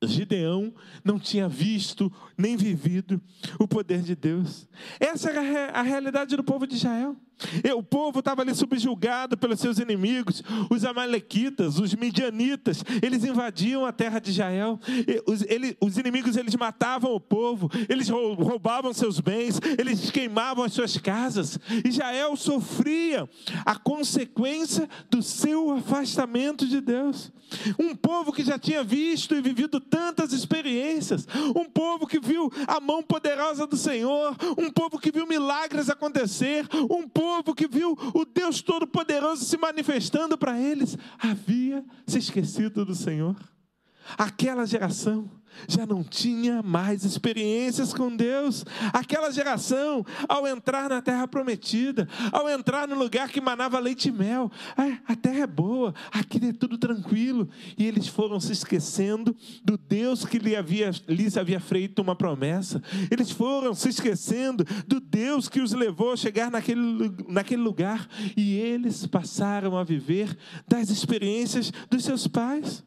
[0.02, 3.20] Gideão não tinha visto nem vivido
[3.58, 4.68] o poder de Deus.
[5.00, 7.16] Essa era a realidade do povo de Israel.
[7.76, 13.92] O povo estava ali subjugado pelos seus inimigos, os amalequitas, os midianitas, eles invadiam a
[13.92, 14.80] terra de Israel.
[15.26, 20.72] Os, ele, os inimigos eles matavam o povo, eles roubavam seus bens, eles queimavam as
[20.72, 21.58] suas casas.
[21.84, 23.28] Israel sofria
[23.64, 27.30] a consequência do seu afastamento de Deus.
[27.78, 32.80] Um povo que já tinha visto e vivido tantas experiências, um povo que viu a
[32.80, 37.98] mão poderosa do Senhor, um povo que viu milagres acontecer, um povo povo que viu
[38.14, 43.34] o Deus Todo-Poderoso se manifestando para eles, havia se esquecido do Senhor.
[44.16, 45.28] Aquela geração
[45.68, 48.64] já não tinha mais experiências com Deus.
[48.92, 54.12] Aquela geração, ao entrar na terra prometida, ao entrar no lugar que manava leite e
[54.12, 57.48] mel, ah, a terra é boa, aqui é tudo tranquilo.
[57.76, 62.82] E eles foram se esquecendo do Deus que lhe havia, lhes havia feito uma promessa.
[63.10, 68.08] Eles foram se esquecendo do Deus que os levou a chegar naquele, naquele lugar.
[68.36, 70.36] E eles passaram a viver
[70.68, 72.84] das experiências dos seus pais.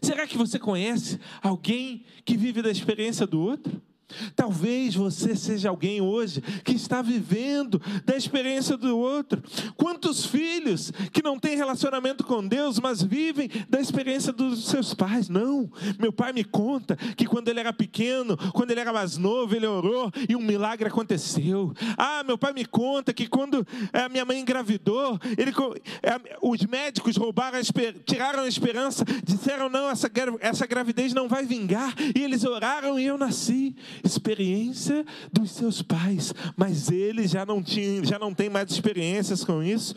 [0.00, 3.80] Será que você conhece alguém que vive da experiência do outro?
[4.34, 9.42] Talvez você seja alguém hoje que está vivendo da experiência do outro.
[9.76, 15.28] Quantos filhos que não têm relacionamento com Deus, mas vivem da experiência dos seus pais?
[15.28, 15.70] Não.
[15.98, 19.66] Meu pai me conta que quando ele era pequeno, quando ele era mais novo, ele
[19.66, 21.74] orou e um milagre aconteceu.
[21.96, 25.52] Ah, meu pai me conta que quando a eh, minha mãe engravidou, ele,
[26.02, 27.58] eh, os médicos roubaram,
[28.06, 33.06] tiraram a esperança, disseram: não, essa, essa gravidez não vai vingar, e eles oraram e
[33.06, 33.74] eu nasci
[34.04, 39.62] experiência dos seus pais, mas eles já não tinham, já não têm mais experiências com
[39.62, 39.94] isso.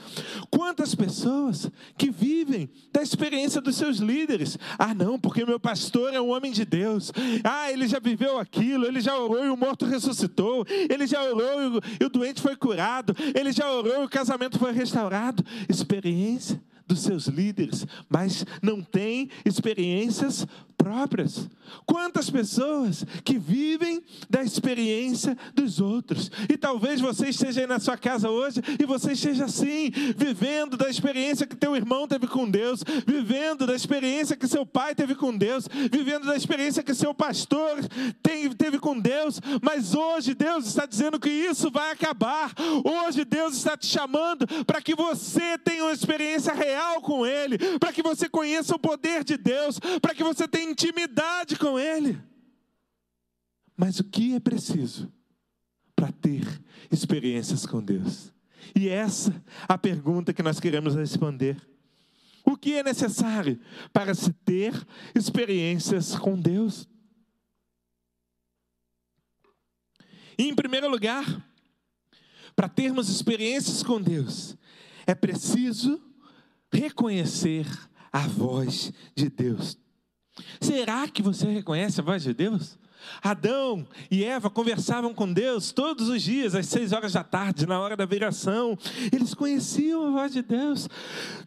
[0.49, 4.57] Quantas pessoas que vivem da experiência dos seus líderes?
[4.77, 7.11] Ah, não, porque meu pastor é um homem de Deus.
[7.43, 11.81] Ah, ele já viveu aquilo, ele já orou e o morto ressuscitou, ele já orou
[11.99, 15.43] e o doente foi curado, ele já orou e o casamento foi restaurado.
[15.69, 16.61] Experiência
[16.91, 20.45] dos seus líderes, mas não tem experiências
[20.81, 21.47] próprias.
[21.85, 26.31] Quantas pessoas que vivem da experiência dos outros.
[26.49, 30.89] E talvez você esteja aí na sua casa hoje e você esteja assim, vivendo da
[30.89, 35.35] experiência que teu irmão teve com Deus, vivendo da experiência que seu pai teve com
[35.37, 37.77] Deus, vivendo da experiência que seu pastor
[38.57, 42.51] teve com Deus, mas hoje Deus está dizendo que isso vai acabar.
[42.83, 47.91] Hoje Deus está te chamando para que você tenha uma experiência real com Ele, para
[47.93, 52.21] que você conheça o poder de Deus, para que você tenha intimidade com Ele.
[53.75, 55.11] Mas o que é preciso
[55.95, 56.45] para ter
[56.91, 58.31] experiências com Deus?
[58.75, 61.59] E essa é a pergunta que nós queremos responder.
[62.43, 63.59] O que é necessário
[63.93, 64.73] para se ter
[65.15, 66.87] experiências com Deus?
[70.37, 71.23] E, em primeiro lugar,
[72.55, 74.57] para termos experiências com Deus,
[75.05, 76.01] é preciso
[76.71, 77.65] reconhecer
[78.11, 79.77] a voz de Deus.
[80.59, 82.77] Será que você reconhece a voz de Deus?
[83.21, 87.79] Adão e Eva conversavam com Deus todos os dias, às seis horas da tarde, na
[87.79, 88.77] hora da viração.
[89.11, 90.89] Eles conheciam a voz de Deus.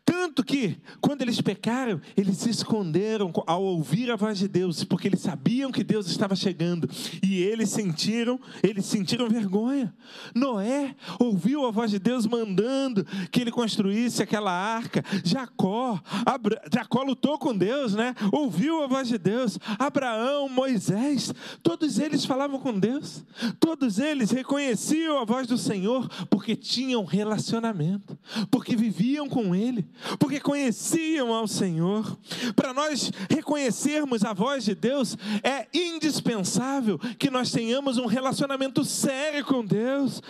[0.04, 5.08] Tanto que, quando eles pecaram, eles se esconderam ao ouvir a voz de Deus, porque
[5.08, 6.88] eles sabiam que Deus estava chegando.
[7.22, 9.94] E eles sentiram, eles sentiram vergonha.
[10.34, 15.04] Noé ouviu a voz de Deus mandando que ele construísse aquela arca.
[15.24, 18.14] Jacó, Abra, Jacó lutou com Deus, né?
[18.32, 19.58] Ouviu a voz de Deus.
[19.78, 21.32] Abraão, Moisés,
[21.62, 23.24] Todos eles falavam com Deus,
[23.58, 28.18] todos eles reconheciam a voz do Senhor, porque tinham relacionamento,
[28.50, 29.86] porque viviam com Ele,
[30.18, 32.18] porque conheciam ao Senhor.
[32.54, 39.44] Para nós reconhecermos a voz de Deus, é indispensável que nós tenhamos um relacionamento sério
[39.44, 40.22] com Deus.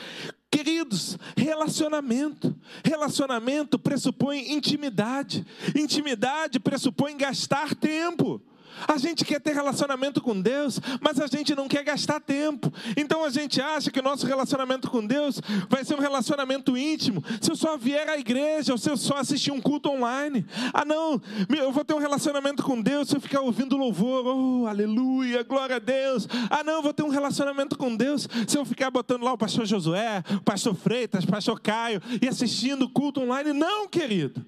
[0.54, 2.54] Queridos, relacionamento.
[2.84, 5.44] Relacionamento pressupõe intimidade.
[5.74, 8.40] Intimidade pressupõe gastar tempo.
[8.86, 12.72] A gente quer ter relacionamento com Deus, mas a gente não quer gastar tempo.
[12.96, 17.22] Então a gente acha que o nosso relacionamento com Deus vai ser um relacionamento íntimo.
[17.40, 20.44] Se eu só vier à igreja, ou se eu só assistir um culto online.
[20.72, 24.26] Ah, não, eu vou ter um relacionamento com Deus se eu ficar ouvindo louvor.
[24.26, 26.28] Oh, aleluia, glória a Deus.
[26.50, 29.38] Ah, não, eu vou ter um relacionamento com Deus se eu ficar botando lá o
[29.38, 33.52] pastor Josué, o pastor Freitas, o pastor Caio e assistindo culto online.
[33.52, 34.44] Não, querido.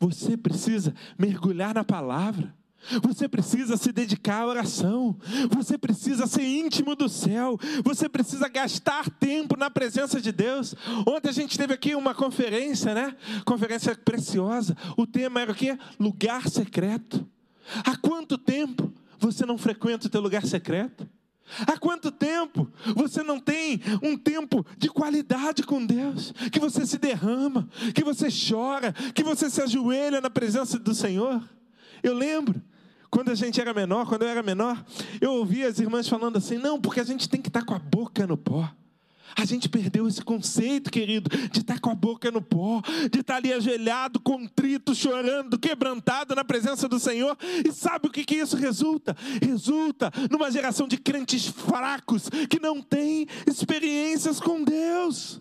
[0.00, 2.54] Você precisa mergulhar na palavra.
[3.02, 5.16] Você precisa se dedicar à oração.
[5.50, 7.58] Você precisa ser íntimo do céu.
[7.84, 10.74] Você precisa gastar tempo na presença de Deus.
[11.06, 13.16] Ontem a gente teve aqui uma conferência, né?
[13.44, 14.76] Conferência preciosa.
[14.96, 15.78] O tema era o quê?
[15.98, 17.26] Lugar secreto.
[17.84, 21.08] Há quanto tempo você não frequenta o teu lugar secreto?
[21.66, 26.32] Há quanto tempo você não tem um tempo de qualidade com Deus?
[26.52, 31.42] Que você se derrama, que você chora, que você se ajoelha na presença do Senhor?
[32.02, 32.60] Eu lembro
[33.10, 34.84] quando a gente era menor, quando eu era menor,
[35.20, 37.78] eu ouvia as irmãs falando assim: não, porque a gente tem que estar com a
[37.78, 38.70] boca no pó.
[39.36, 43.36] A gente perdeu esse conceito, querido, de estar com a boca no pó, de estar
[43.36, 47.36] ali ajoelhado, contrito, chorando, quebrantado na presença do Senhor.
[47.64, 49.16] E sabe o que, que isso resulta?
[49.40, 55.40] Resulta numa geração de crentes fracos que não têm experiências com Deus.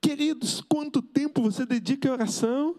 [0.00, 2.76] Queridos, quanto tempo você dedica à oração?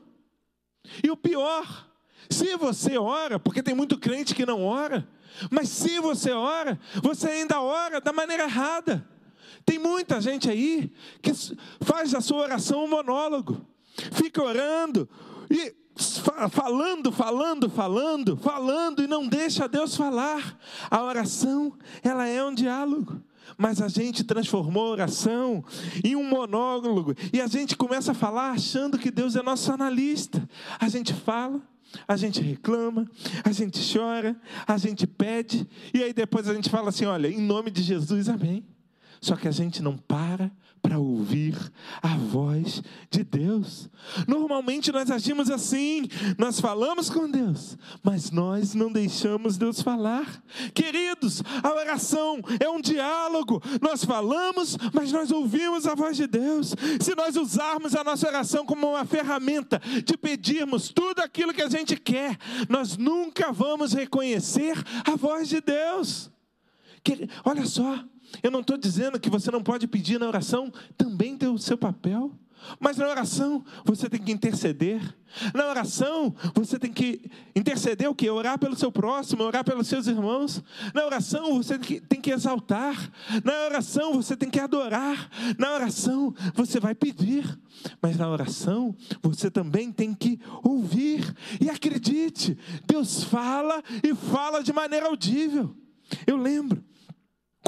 [1.04, 1.89] E o pior,
[2.30, 5.08] se você ora, porque tem muito crente que não ora,
[5.50, 9.08] mas se você ora, você ainda ora da maneira errada.
[9.66, 11.32] Tem muita gente aí que
[11.82, 13.66] faz a sua oração um monólogo,
[14.12, 15.08] fica orando
[15.50, 15.76] e
[16.52, 20.58] falando, falando, falando, falando e não deixa Deus falar.
[20.90, 21.74] A oração,
[22.04, 23.22] ela é um diálogo.
[23.58, 25.64] Mas a gente transformou a oração
[26.04, 30.48] em um monólogo e a gente começa a falar achando que Deus é nosso analista.
[30.80, 31.60] A gente fala,
[32.08, 33.10] a gente reclama,
[33.44, 34.36] a gente chora,
[34.68, 38.30] a gente pede, e aí depois a gente fala assim: olha, em nome de Jesus,
[38.30, 38.66] amém.
[39.22, 40.52] Só que a gente não para
[40.82, 41.56] para ouvir
[42.02, 43.90] a voz de Deus.
[44.28, 46.08] Normalmente nós agimos assim,
[46.38, 50.44] nós falamos com Deus, mas nós não deixamos Deus falar.
[50.74, 53.62] Queridos, a oração é um diálogo.
[53.82, 56.74] Nós falamos, mas nós ouvimos a voz de Deus.
[57.00, 61.70] Se nós usarmos a nossa oração como uma ferramenta de pedirmos tudo aquilo que a
[61.70, 66.32] gente quer, nós nunca vamos reconhecer a voz de Deus.
[67.46, 68.04] Olha só,
[68.42, 71.78] eu não estou dizendo que você não pode pedir na oração, também tem o seu
[71.78, 72.32] papel.
[72.80, 75.02] Mas na oração você tem que interceder.
[75.54, 78.30] Na oração você tem que interceder o que?
[78.30, 80.64] Orar pelo seu próximo, orar pelos seus irmãos.
[80.94, 83.12] Na oração você tem que exaltar.
[83.44, 85.30] Na oração você tem que adorar.
[85.58, 87.60] Na oração você vai pedir.
[88.02, 91.34] Mas na oração você também tem que ouvir.
[91.62, 95.74] E acredite, Deus fala e fala de maneira audível.
[96.26, 96.84] Eu lembro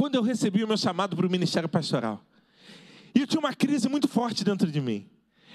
[0.02, 2.26] quando eu recebi o meu chamado para o ministério pastoral.
[3.14, 5.06] E eu tinha uma crise muito forte dentro de mim.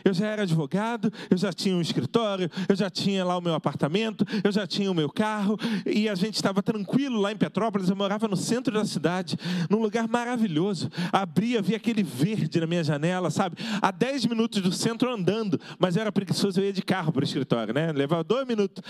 [0.04, 3.54] Eu já era advogado, eu já tinha um escritório, eu já tinha lá o meu
[3.54, 7.88] apartamento, eu já tinha o meu carro, e a gente estava tranquilo lá em Petrópolis.
[7.88, 9.36] Eu morava no centro da cidade,
[9.68, 10.92] num lugar maravilhoso.
[11.12, 13.56] Abria, via aquele verde na minha janela, sabe?
[13.82, 17.22] A 10 minutos do centro andando, mas eu era preguiçoso, eu ia de carro para
[17.22, 17.90] o escritório, né?
[17.90, 18.80] Levava dois minutos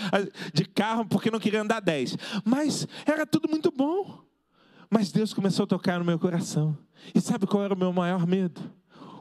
[0.52, 2.14] de carro porque não queria andar 10.
[2.44, 4.25] Mas era tudo muito bom.
[4.90, 6.76] Mas Deus começou a tocar no meu coração.
[7.14, 8.60] E sabe qual era o meu maior medo?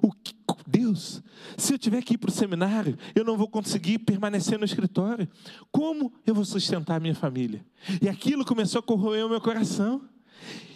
[0.01, 0.35] O que,
[0.67, 1.21] Deus,
[1.57, 5.27] se eu tiver que ir para o seminário, eu não vou conseguir permanecer no escritório.
[5.71, 7.63] Como eu vou sustentar a minha família?
[8.01, 10.01] E aquilo começou a corroer o meu coração.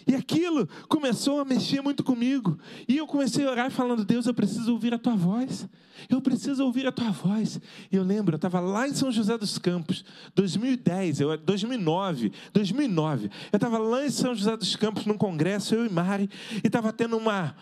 [0.06, 2.58] E aquilo começou a mexer muito comigo.
[2.88, 5.68] E eu comecei a orar falando: Deus, eu preciso ouvir a tua voz.
[6.08, 7.60] Eu preciso ouvir a tua voz.
[7.92, 10.04] E eu lembro, eu estava lá em São José dos Campos,
[10.34, 13.30] 2010, eu, 2009, 2009.
[13.52, 16.30] Eu estava lá em São José dos Campos num congresso, eu e Mari,
[16.62, 17.54] e estava tendo uma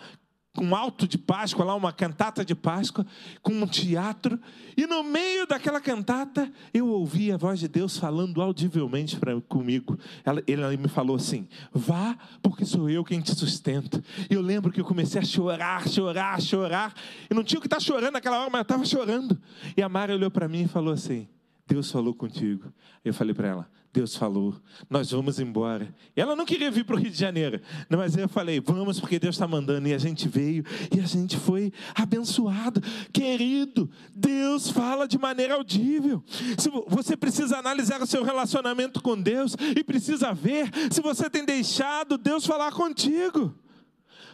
[0.57, 3.05] um alto de Páscoa, lá uma cantata de Páscoa,
[3.41, 4.39] com um teatro,
[4.75, 9.97] e no meio daquela cantata eu ouvi a voz de Deus falando audivelmente pra, comigo.
[10.25, 14.03] Ela, ele me falou assim: vá, porque sou eu quem te sustento.
[14.29, 16.93] E eu lembro que eu comecei a chorar, chorar, chorar,
[17.29, 19.39] e não tinha o que estar tá chorando naquela hora, mas eu estava chorando.
[19.77, 21.27] E a Mara olhou para mim e falou assim:
[21.67, 22.73] Deus falou contigo.
[23.05, 24.55] Eu falei para ela: Deus falou,
[24.87, 25.93] nós vamos embora.
[26.15, 27.59] E ela não queria vir para o Rio de Janeiro,
[27.89, 29.87] mas eu falei, vamos porque Deus está mandando.
[29.87, 30.63] E a gente veio
[30.95, 32.81] e a gente foi abençoado.
[33.11, 36.23] Querido, Deus fala de maneira audível.
[36.57, 41.43] Se você precisa analisar o seu relacionamento com Deus e precisa ver se você tem
[41.43, 43.55] deixado Deus falar contigo.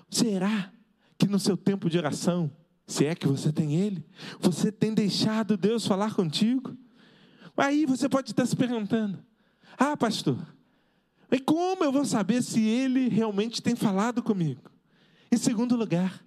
[0.10, 0.72] Será
[1.18, 2.52] que no seu tempo de oração,
[2.86, 4.06] se é que você tem Ele,
[4.40, 6.78] você tem deixado Deus falar contigo?
[7.58, 9.24] Aí você pode estar se perguntando:
[9.78, 10.38] ah, pastor,
[11.32, 14.62] e como eu vou saber se ele realmente tem falado comigo?
[15.32, 16.24] Em segundo lugar,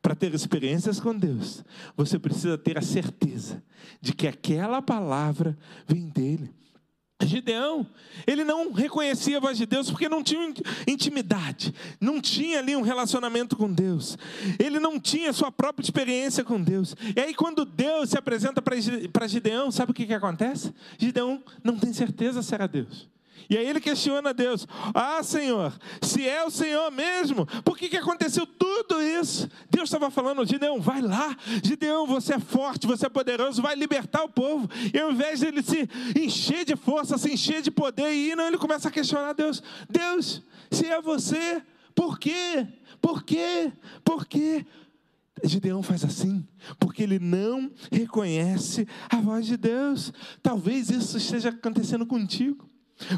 [0.00, 1.64] para ter experiências com Deus,
[1.96, 3.62] você precisa ter a certeza
[4.00, 6.54] de que aquela palavra vem dele.
[7.24, 7.86] Gideão,
[8.26, 10.52] ele não reconhecia a voz de Deus porque não tinha
[10.86, 14.18] intimidade, não tinha ali um relacionamento com Deus,
[14.58, 16.94] ele não tinha sua própria experiência com Deus.
[17.16, 20.74] E aí, quando Deus se apresenta para Gideão, sabe o que, que acontece?
[20.98, 23.08] Gideão não tem certeza se era Deus.
[23.48, 25.72] E aí ele questiona Deus: Ah, Senhor,
[26.02, 29.48] se é o Senhor mesmo, por que, que aconteceu tudo isso?
[29.70, 34.24] Deus estava falando: Gideão, vai lá, Gideão, você é forte, você é poderoso, vai libertar
[34.24, 34.68] o povo.
[34.92, 38.36] E ao invés de ele se encher de força, se encher de poder e ir,
[38.36, 41.62] não, ele começa a questionar Deus: Deus, se é você,
[41.94, 42.66] por quê?
[43.00, 43.72] Por quê?
[44.04, 44.66] Por quê?
[45.44, 46.46] Gideão faz assim,
[46.78, 50.12] porque ele não reconhece a voz de Deus.
[50.42, 52.68] Talvez isso esteja acontecendo contigo.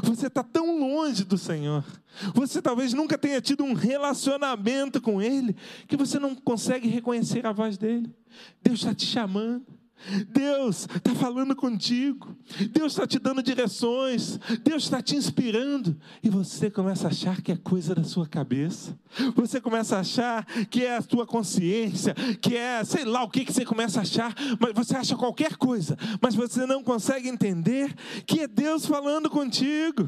[0.03, 1.83] Você está tão longe do Senhor.
[2.33, 5.55] Você talvez nunca tenha tido um relacionamento com Ele
[5.87, 8.13] que você não consegue reconhecer a voz dele.
[8.61, 9.78] Deus está te chamando.
[10.29, 12.35] Deus está falando contigo,
[12.71, 17.51] Deus está te dando direções, Deus está te inspirando, e você começa a achar que
[17.51, 18.97] é coisa da sua cabeça,
[19.35, 23.45] você começa a achar que é a tua consciência, que é sei lá o que,
[23.45, 27.93] que você começa a achar, mas você acha qualquer coisa, mas você não consegue entender
[28.25, 30.07] que é Deus falando contigo.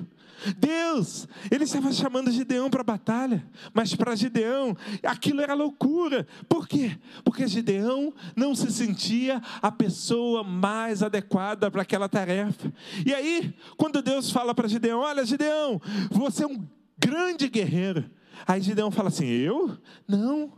[0.58, 6.28] Deus, ele estava chamando Gideão para a batalha, mas para Gideão aquilo era loucura.
[6.50, 6.98] Por quê?
[7.24, 12.74] Porque Gideão não se sentia a pessoa mais adequada para aquela tarefa.
[13.06, 16.68] E aí, quando Deus fala para Gideão: Olha, Gideão, você é um
[16.98, 18.10] grande guerreiro.
[18.48, 19.78] Aí Gideão fala assim: Eu?
[20.08, 20.54] Não,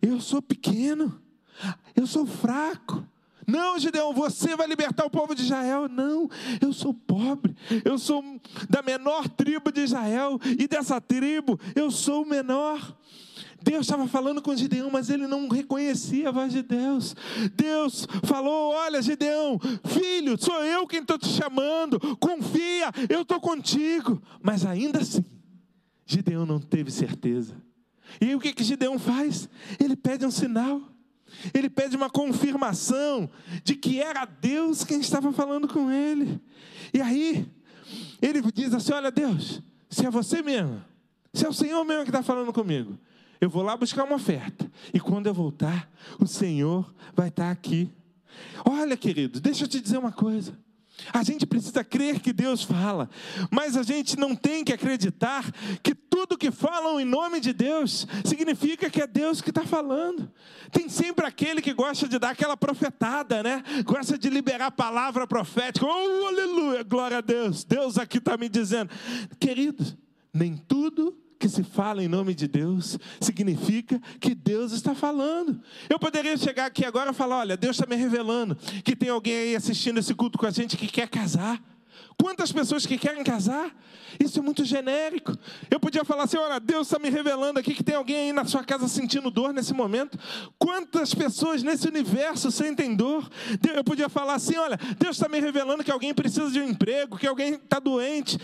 [0.00, 1.20] eu sou pequeno,
[1.94, 3.06] eu sou fraco.
[3.46, 5.88] Não, Gideão, você vai libertar o povo de Israel.
[5.88, 6.28] Não,
[6.60, 8.22] eu sou pobre, eu sou
[8.68, 12.96] da menor tribo de Israel, e dessa tribo eu sou o menor.
[13.62, 17.16] Deus estava falando com Gideão, mas ele não reconhecia a voz de Deus.
[17.54, 24.22] Deus falou: Olha, Gideão, filho, sou eu quem estou te chamando, confia, eu estou contigo.
[24.40, 25.24] Mas ainda assim,
[26.04, 27.56] Gideão não teve certeza.
[28.20, 29.48] E aí, o que, que Gideão faz?
[29.80, 30.80] Ele pede um sinal.
[31.52, 33.28] Ele pede uma confirmação
[33.62, 36.40] de que era Deus quem estava falando com ele.
[36.92, 37.46] E aí,
[38.20, 40.82] ele diz assim: Olha, Deus, se é você mesmo,
[41.32, 42.98] se é o Senhor mesmo que está falando comigo,
[43.40, 44.70] eu vou lá buscar uma oferta.
[44.92, 47.90] E quando eu voltar, o Senhor vai estar aqui.
[48.64, 50.58] Olha, querido, deixa eu te dizer uma coisa.
[51.12, 53.08] A gente precisa crer que Deus fala,
[53.50, 55.44] mas a gente não tem que acreditar
[55.82, 60.30] que tudo que falam em nome de Deus significa que é Deus que está falando.
[60.72, 63.62] Tem sempre aquele que gosta de dar aquela profetada, né?
[63.84, 65.86] Gosta de liberar a palavra profética.
[65.86, 67.64] Oh, aleluia, glória a Deus.
[67.64, 68.90] Deus aqui está me dizendo,
[69.38, 69.96] queridos,
[70.32, 75.60] nem tudo que se fala em nome de Deus significa que Deus está falando.
[75.88, 79.36] Eu poderia chegar aqui agora e falar: olha, Deus está me revelando que tem alguém
[79.36, 81.62] aí assistindo esse culto com a gente que quer casar.
[82.18, 83.74] Quantas pessoas que querem casar?
[84.18, 85.36] Isso é muito genérico.
[85.70, 88.44] Eu podia falar assim: olha, Deus está me revelando aqui que tem alguém aí na
[88.44, 90.18] sua casa sentindo dor nesse momento.
[90.58, 93.28] Quantas pessoas nesse universo sentem dor?
[93.74, 97.18] Eu podia falar assim: olha, Deus está me revelando que alguém precisa de um emprego,
[97.18, 98.38] que alguém está doente.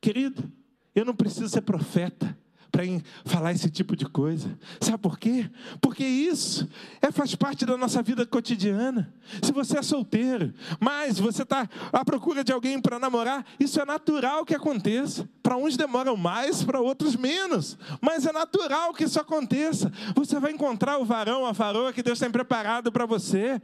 [0.00, 0.50] Querido,
[0.96, 2.36] eu não preciso ser profeta
[2.70, 2.82] para
[3.24, 4.58] falar esse tipo de coisa.
[4.80, 5.50] Sabe por quê?
[5.80, 6.68] Porque isso
[7.00, 9.12] é, faz parte da nossa vida cotidiana.
[9.42, 13.84] Se você é solteiro, mas você está à procura de alguém para namorar, isso é
[13.84, 15.28] natural que aconteça.
[15.42, 17.78] Para uns demoram mais, para outros menos.
[18.00, 19.92] Mas é natural que isso aconteça.
[20.14, 23.60] Você vai encontrar o varão, a varoa que Deus tem preparado para você.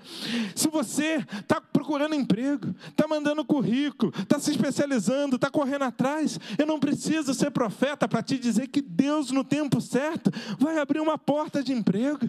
[0.54, 6.66] Se você está procurando emprego, está mandando currículo, está se especializando, está correndo atrás, eu
[6.66, 11.18] não preciso ser profeta para te dizer que Deus, no tempo certo, vai abrir uma
[11.18, 12.28] porta de emprego.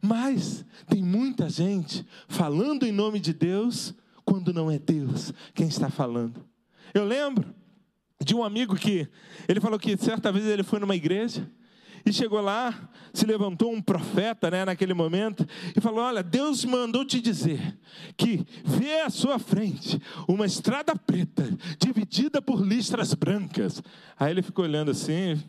[0.00, 3.94] Mas tem muita gente falando em nome de Deus
[4.24, 6.44] quando não é Deus quem está falando.
[6.94, 7.54] Eu lembro
[8.22, 9.08] de um amigo que
[9.48, 11.50] ele falou que certa vez ele foi numa igreja
[12.04, 15.46] e chegou lá, se levantou um profeta, né, naquele momento,
[15.76, 17.78] e falou: Olha, Deus mandou te dizer
[18.16, 21.48] que vê à sua frente uma estrada preta,
[21.78, 23.82] dividida por listras brancas.
[24.18, 25.42] Aí ele ficou olhando assim,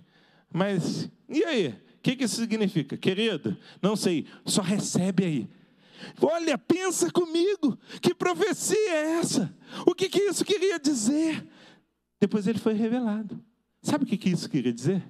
[0.52, 1.68] mas e aí?
[1.68, 2.98] O que, que isso significa?
[2.98, 5.50] Querido, não sei, só recebe aí.
[6.22, 9.54] Olha, pensa comigo, que profecia é essa?
[9.86, 11.46] O que, que isso queria dizer?
[12.20, 13.44] Depois ele foi revelado.
[13.82, 15.04] Sabe o que, que isso queria dizer?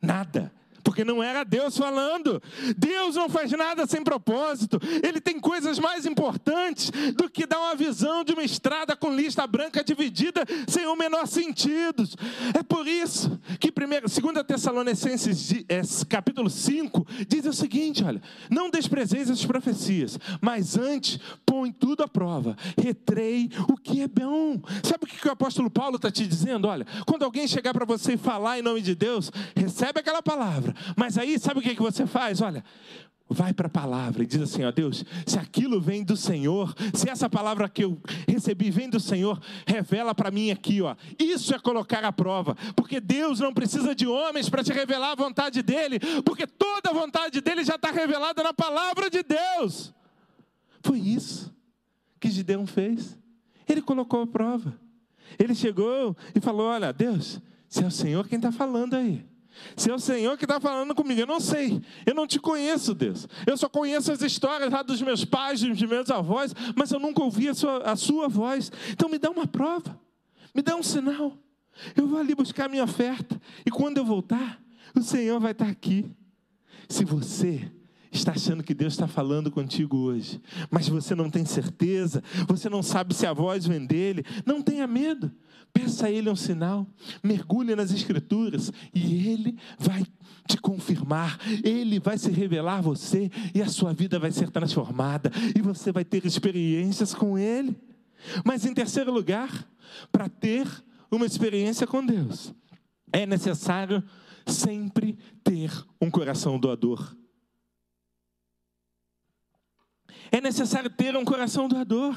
[0.00, 0.52] Nada
[0.82, 2.42] porque não era Deus falando.
[2.76, 4.78] Deus não faz nada sem propósito.
[5.02, 9.46] Ele tem coisas mais importantes do que dar uma visão de uma estrada com lista
[9.46, 12.04] branca dividida sem o menor sentido.
[12.58, 19.30] É por isso que 2 Tessalonicenses é, capítulo 5 diz o seguinte: olha, não desprezeis
[19.30, 24.60] as profecias, mas antes põe tudo à prova, retrei o que é bom.
[24.82, 26.68] Sabe o que o apóstolo Paulo está te dizendo?
[26.68, 30.71] Olha, quando alguém chegar para você e falar em nome de Deus, recebe aquela palavra
[30.96, 32.40] mas aí, sabe o que, que você faz?
[32.40, 32.64] Olha,
[33.32, 37.08] vai para a palavra e diz assim: ó Deus, se aquilo vem do Senhor, se
[37.08, 40.94] essa palavra que eu recebi vem do Senhor, revela para mim aqui, ó.
[41.18, 45.16] Isso é colocar a prova, porque Deus não precisa de homens para te revelar a
[45.16, 49.92] vontade dele, porque toda a vontade dele já está revelada na palavra de Deus.
[50.82, 51.54] Foi isso
[52.20, 53.18] que Gideão fez.
[53.68, 54.78] Ele colocou a prova.
[55.38, 59.24] Ele chegou e falou: Olha, Deus, se é o Senhor quem está falando aí.
[59.76, 62.94] Se é o Senhor que está falando comigo, eu não sei, eu não te conheço,
[62.94, 63.28] Deus.
[63.46, 67.22] Eu só conheço as histórias lá dos meus pais, dos meus avós, mas eu nunca
[67.22, 68.70] ouvi a sua, a sua voz.
[68.90, 69.98] Então me dá uma prova,
[70.54, 71.36] me dá um sinal.
[71.96, 74.60] Eu vou ali buscar minha oferta, e quando eu voltar,
[74.94, 76.10] o Senhor vai estar aqui.
[76.88, 77.70] Se você
[78.10, 82.82] está achando que Deus está falando contigo hoje, mas você não tem certeza, você não
[82.82, 85.32] sabe se a voz vem dele, não tenha medo.
[85.72, 86.86] Peça a Ele um sinal,
[87.22, 90.04] mergulhe nas Escrituras e Ele vai
[90.46, 95.30] te confirmar, Ele vai se revelar a você e a sua vida vai ser transformada
[95.56, 97.74] e você vai ter experiências com Ele.
[98.44, 99.66] Mas em terceiro lugar,
[100.10, 100.66] para ter
[101.10, 102.54] uma experiência com Deus,
[103.12, 104.02] é necessário
[104.46, 105.70] sempre ter
[106.00, 107.16] um coração doador.
[110.30, 112.16] É necessário ter um coração doador.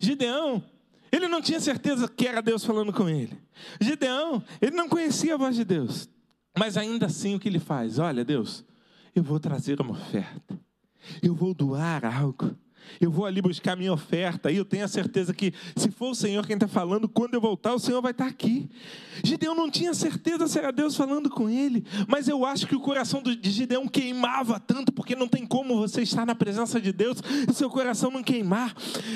[0.00, 0.64] Gideão
[1.12, 3.38] ele não tinha certeza que era Deus falando com ele.
[3.78, 6.08] Gideão, ele não conhecia a voz de Deus.
[6.58, 7.98] Mas ainda assim, o que ele faz?
[7.98, 8.64] Olha, Deus,
[9.14, 10.58] eu vou trazer uma oferta.
[11.22, 12.56] Eu vou doar algo.
[13.00, 14.50] Eu vou ali buscar minha oferta.
[14.50, 17.40] E eu tenho a certeza que, se for o Senhor quem está falando, quando eu
[17.40, 18.68] voltar, o Senhor vai estar aqui.
[19.22, 21.84] Gideão não tinha certeza se era Deus falando com ele.
[22.08, 26.02] Mas eu acho que o coração de Gideão queimava tanto, porque não tem como você
[26.02, 28.74] estar na presença de Deus e seu coração não queimar.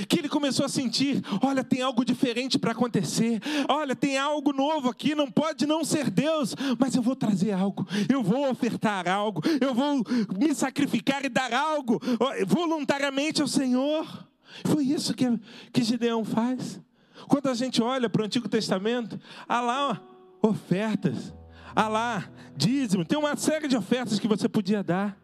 [0.09, 3.41] Que ele começou a sentir: olha, tem algo diferente para acontecer.
[3.69, 5.15] Olha, tem algo novo aqui.
[5.15, 7.87] Não pode não ser Deus, mas eu vou trazer algo.
[8.09, 9.43] Eu vou ofertar algo.
[9.61, 10.03] Eu vou
[10.39, 12.01] me sacrificar e dar algo
[12.47, 13.66] voluntariamente ao Senhor.
[13.67, 14.29] Senhor.
[14.65, 15.27] Foi isso que,
[15.73, 16.81] que Gideão faz.
[17.29, 19.19] Quando a gente olha para o Antigo Testamento,
[19.49, 20.03] há lá
[20.41, 21.35] ofertas,
[21.75, 25.19] há lá dízimo, tem uma série de ofertas que você podia dar.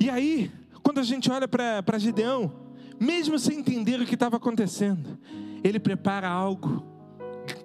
[0.00, 0.50] E aí,
[0.82, 2.52] quando a gente olha para Gideão,
[2.98, 5.16] mesmo sem entender o que estava acontecendo,
[5.62, 6.93] ele prepara algo.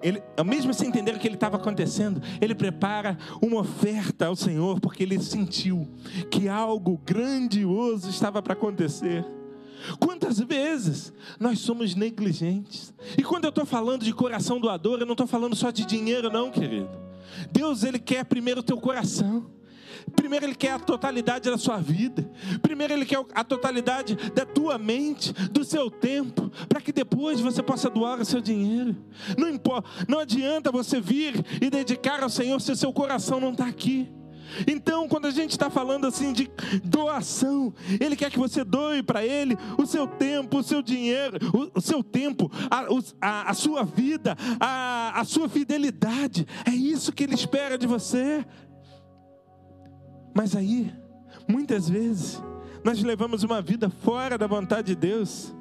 [0.01, 4.79] Ele, mesmo sem entender o que ele estava acontecendo, ele prepara uma oferta ao Senhor,
[4.79, 5.87] porque ele sentiu
[6.31, 9.25] que algo grandioso estava para acontecer.
[9.99, 12.93] Quantas vezes nós somos negligentes?
[13.17, 16.29] E quando eu estou falando de coração doador, eu não estou falando só de dinheiro,
[16.29, 16.89] não, querido.
[17.51, 19.58] Deus, Ele quer primeiro o teu coração.
[20.15, 22.29] Primeiro Ele quer a totalidade da sua vida.
[22.61, 27.61] Primeiro Ele quer a totalidade da tua mente, do seu tempo, para que depois você
[27.61, 28.95] possa doar o seu dinheiro.
[29.37, 33.67] Não importa, não adianta você vir e dedicar ao Senhor se seu coração não está
[33.67, 34.09] aqui.
[34.67, 36.49] Então, quando a gente está falando assim de
[36.83, 41.79] doação, Ele quer que você doe para Ele o seu tempo, o seu dinheiro, o,
[41.79, 42.85] o seu tempo, a,
[43.21, 46.47] a, a sua vida, a, a sua fidelidade.
[46.65, 48.45] É isso que Ele espera de você.
[50.33, 50.93] Mas aí,
[51.47, 52.41] muitas vezes,
[52.83, 55.53] nós levamos uma vida fora da vontade de Deus.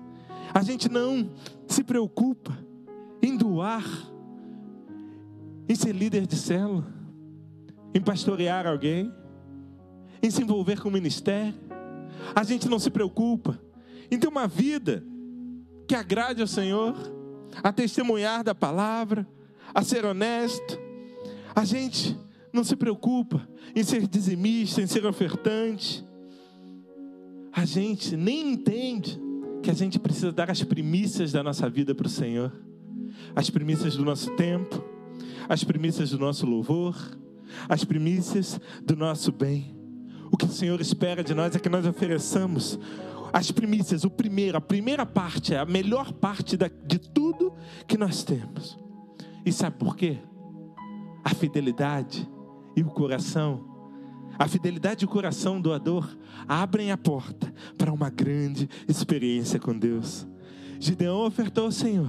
[0.55, 1.31] A gente não
[1.67, 2.57] se preocupa
[3.23, 3.85] em doar,
[5.69, 6.87] em ser líder de célula,
[7.95, 9.13] em pastorear alguém,
[10.23, 11.55] em se envolver com o ministério.
[12.35, 13.59] A gente não se preocupa
[14.11, 15.05] em ter uma vida
[15.87, 16.95] que agrade ao Senhor,
[17.63, 19.27] a testemunhar da palavra,
[19.75, 20.79] a ser honesto.
[21.55, 22.17] A gente
[22.53, 26.07] não se preocupa em ser dizimista, em ser ofertante.
[27.53, 29.21] A gente nem entende
[29.63, 32.53] que a gente precisa dar as primícias da nossa vida para o Senhor,
[33.35, 34.83] as primícias do nosso tempo,
[35.49, 36.97] as primícias do nosso louvor,
[37.69, 39.77] as primícias do nosso bem.
[40.31, 42.79] O que o Senhor espera de nós é que nós ofereçamos
[43.33, 47.53] as primícias, o primeiro, a primeira parte, a melhor parte de tudo
[47.87, 48.79] que nós temos.
[49.45, 50.19] E sabe por quê?
[51.25, 52.29] A fidelidade
[52.79, 53.65] e o coração,
[54.39, 60.25] a fidelidade e o coração doador abrem a porta para uma grande experiência com Deus.
[60.79, 62.09] Gideão ofertou ao Senhor.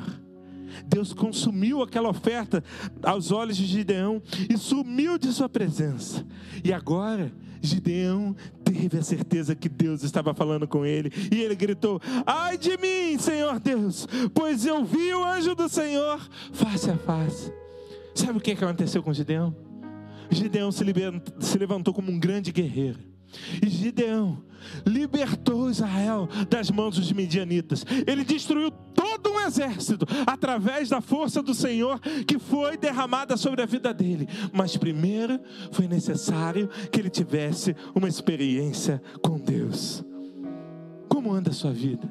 [0.86, 2.64] Deus consumiu aquela oferta
[3.02, 6.24] aos olhos de Gideão e sumiu de sua presença.
[6.64, 12.00] E agora, Gideão teve a certeza que Deus estava falando com ele, e ele gritou:
[12.28, 16.20] Ai de mim, Senhor Deus, pois eu vi o anjo do Senhor
[16.54, 17.52] face a face.
[18.14, 19.69] Sabe o que aconteceu com Gideão?
[20.30, 20.84] Gideão se,
[21.58, 23.00] levantou como um grande guerreiro.
[23.64, 24.44] E Gideão
[24.86, 27.86] libertou Israel das mãos dos midianitas.
[28.08, 33.66] Ele destruiu todo um exército através da força do Senhor que foi derramada sobre a
[33.66, 34.28] vida dele.
[34.52, 35.40] Mas primeiro
[35.72, 40.04] foi necessário que ele tivesse uma experiência com Deus.
[41.08, 42.10] Como anda a sua vida?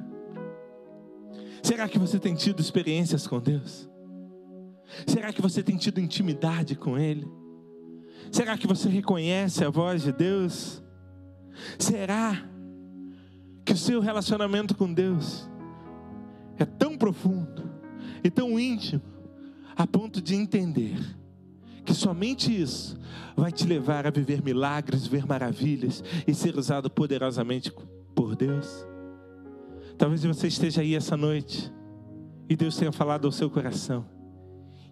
[1.63, 3.89] Será que você tem tido experiências com Deus?
[5.07, 7.29] Será que você tem tido intimidade com Ele?
[8.31, 10.83] Será que você reconhece a voz de Deus?
[11.79, 12.45] Será
[13.65, 15.49] que o seu relacionamento com Deus
[16.59, 17.71] é tão profundo
[18.23, 19.03] e tão íntimo
[19.77, 20.99] a ponto de entender
[21.85, 22.99] que somente isso
[23.37, 27.73] vai te levar a viver milagres, ver maravilhas e ser usado poderosamente
[28.15, 28.87] por Deus?
[29.97, 31.73] Talvez você esteja aí essa noite
[32.49, 34.07] e Deus tenha falado ao seu coração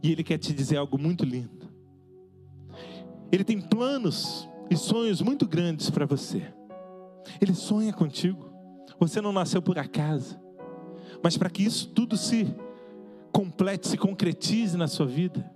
[0.03, 1.66] e Ele quer te dizer algo muito lindo.
[3.31, 6.43] Ele tem planos e sonhos muito grandes para você.
[7.41, 8.53] Ele sonha contigo.
[8.99, 10.39] Você não nasceu por acaso.
[11.23, 12.55] Mas para que isso tudo se
[13.33, 15.51] complete, se concretize na sua vida,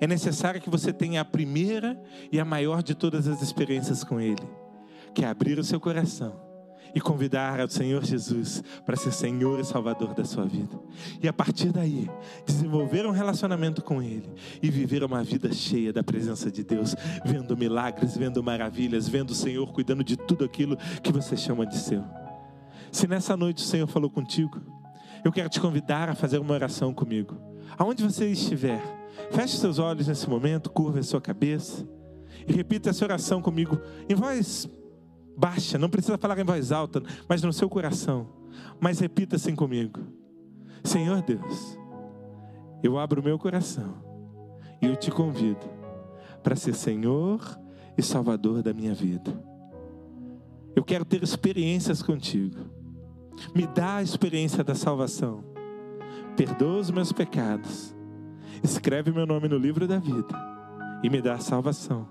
[0.00, 2.00] é necessário que você tenha a primeira
[2.32, 4.48] e a maior de todas as experiências com Ele,
[5.14, 6.49] que é abrir o seu coração
[6.94, 10.78] e convidar o Senhor Jesus para ser Senhor e Salvador da sua vida.
[11.22, 12.10] E a partir daí,
[12.46, 16.94] desenvolver um relacionamento com Ele e viver uma vida cheia da presença de Deus,
[17.24, 21.76] vendo milagres, vendo maravilhas, vendo o Senhor cuidando de tudo aquilo que você chama de
[21.76, 22.04] seu.
[22.90, 24.60] Se nessa noite o Senhor falou contigo,
[25.24, 27.36] eu quero te convidar a fazer uma oração comigo.
[27.78, 28.82] Aonde você estiver,
[29.30, 31.86] feche seus olhos nesse momento, curva a sua cabeça
[32.48, 34.68] e repita essa oração comigo em voz
[35.36, 38.28] baixa, não precisa falar em voz alta, mas no seu coração.
[38.80, 40.00] Mas repita assim comigo:
[40.82, 41.78] Senhor Deus,
[42.82, 43.94] eu abro o meu coração
[44.80, 45.66] e eu te convido
[46.42, 47.40] para ser Senhor
[47.96, 49.30] e Salvador da minha vida.
[50.74, 52.58] Eu quero ter experiências contigo.
[53.54, 55.44] Me dá a experiência da salvação.
[56.36, 57.94] Perdoa os meus pecados.
[58.62, 60.50] Escreve meu nome no livro da vida
[61.02, 62.06] e me dá a salvação.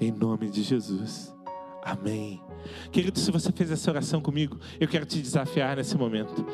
[0.00, 1.34] Em nome de Jesus.
[1.82, 2.47] Amém.
[2.90, 6.46] Querido, se você fez essa oração comigo, eu quero te desafiar nesse momento.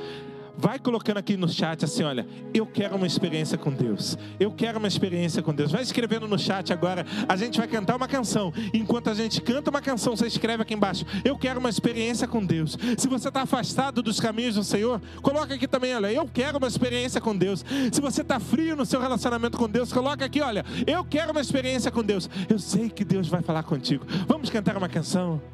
[0.56, 4.16] Vai colocando aqui no chat assim, olha, eu quero uma experiência com Deus.
[4.38, 5.72] Eu quero uma experiência com Deus.
[5.72, 7.04] Vai escrevendo no chat agora.
[7.28, 8.52] A gente vai cantar uma canção.
[8.72, 11.04] Enquanto a gente canta uma canção, você escreve aqui embaixo.
[11.24, 12.78] Eu quero uma experiência com Deus.
[12.96, 16.68] Se você está afastado dos caminhos do Senhor, coloca aqui também, olha, eu quero uma
[16.68, 17.64] experiência com Deus.
[17.92, 21.40] Se você está frio no seu relacionamento com Deus, coloca aqui, olha, eu quero uma
[21.40, 22.30] experiência com Deus.
[22.48, 24.06] Eu sei que Deus vai falar contigo.
[24.28, 25.53] Vamos cantar uma canção.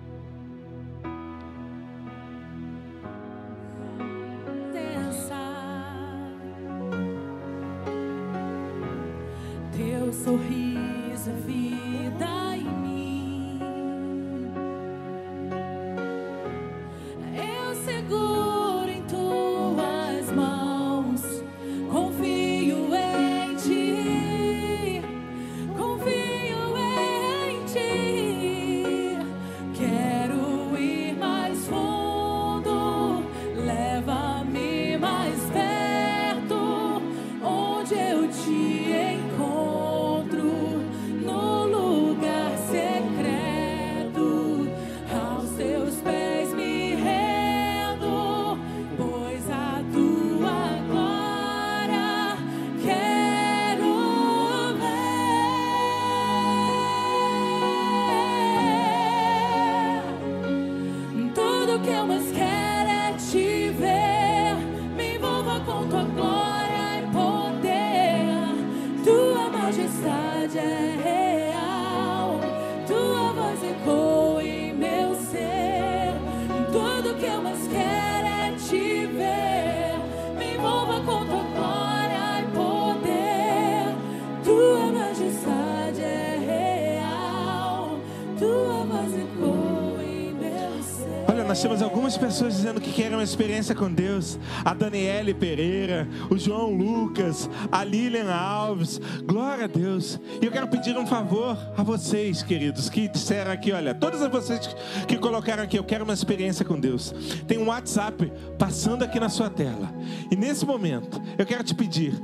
[10.25, 12.50] Sorriso, vida
[91.63, 94.39] temos algumas pessoas dizendo que querem uma experiência com Deus.
[94.65, 99.01] A Daniele Pereira, o João Lucas, a Lilian Alves.
[99.25, 100.19] Glória a Deus.
[100.41, 104.75] E eu quero pedir um favor a vocês, queridos, que disseram aqui, olha, todos vocês
[105.07, 107.15] que colocaram aqui, eu quero uma experiência com Deus.
[107.47, 109.93] Tem um WhatsApp passando aqui na sua tela.
[110.31, 112.15] E nesse momento, eu quero te pedir,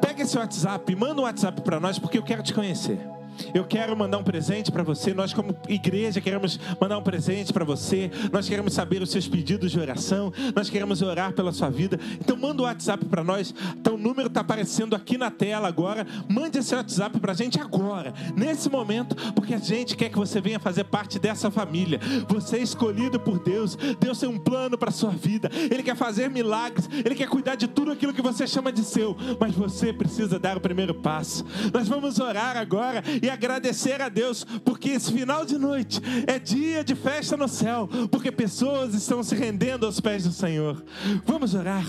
[0.00, 3.15] pega esse WhatsApp, manda um WhatsApp para nós, porque eu quero te conhecer.
[3.54, 5.14] Eu quero mandar um presente para você.
[5.14, 8.10] Nós, como igreja, queremos mandar um presente para você.
[8.32, 10.32] Nós queremos saber os seus pedidos de oração.
[10.54, 11.98] Nós queremos orar pela sua vida.
[12.20, 13.54] Então, manda o um WhatsApp para nós.
[13.78, 16.06] Então, o número está aparecendo aqui na tela agora.
[16.28, 20.40] Mande esse WhatsApp para a gente agora, nesse momento, porque a gente quer que você
[20.40, 22.00] venha fazer parte dessa família.
[22.28, 23.76] Você é escolhido por Deus.
[23.98, 25.50] Deus tem um plano para sua vida.
[25.70, 26.88] Ele quer fazer milagres.
[27.04, 29.16] Ele quer cuidar de tudo aquilo que você chama de seu.
[29.40, 31.44] Mas você precisa dar o primeiro passo.
[31.72, 36.84] Nós vamos orar agora e agradecer a Deus, porque esse final de noite é dia
[36.84, 40.82] de festa no céu, porque pessoas estão se rendendo aos pés do Senhor.
[41.24, 41.84] Vamos orar.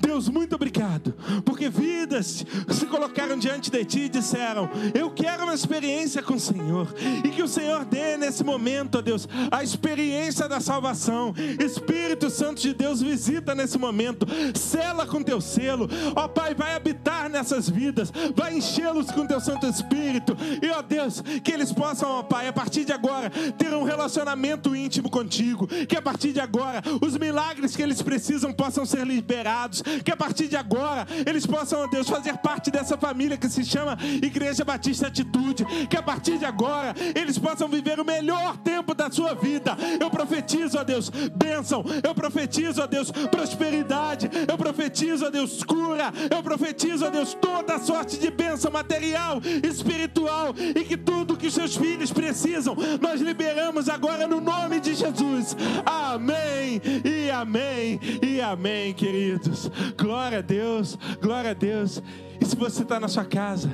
[0.00, 5.54] Deus, muito obrigado, porque vidas se colocaram diante de ti e disseram: Eu quero uma
[5.54, 6.88] experiência com o Senhor,
[7.24, 11.34] e que o Senhor dê nesse momento, ó Deus, a experiência da salvação.
[11.58, 17.28] Espírito Santo de Deus, visita nesse momento, sela com teu selo, ó Pai, vai habitar
[17.28, 22.22] nessas vidas, vai enchê-los com teu Santo Espírito, e ó Deus, que eles possam, ó
[22.22, 26.82] Pai, a partir de agora, ter um relacionamento íntimo contigo, que a partir de agora,
[27.00, 31.82] os milagres que eles precisam possam ser liberados, que a partir de agora, eles possam,
[31.82, 36.38] ó Deus, fazer parte dessa família que se chama Igreja Batista Atitude, que a partir
[36.38, 39.76] de agora, eles possam viver o melhor tempo da sua vida.
[40.00, 46.12] Eu profetizo, ó Deus, bênção, eu profetizo, ó Deus, prosperidade, eu profetizo, ó Deus, cura,
[46.30, 51.76] eu profetizo, ó Deus, toda sorte de bênção material, espiritual e que tudo que seus
[51.76, 55.56] filhos precisam, nós liberamos agora no nome de Jesus.
[55.84, 59.70] Amém e amém e amém, queridos.
[59.96, 62.02] Glória a Deus, glória a Deus.
[62.40, 63.70] E se você está na sua casa,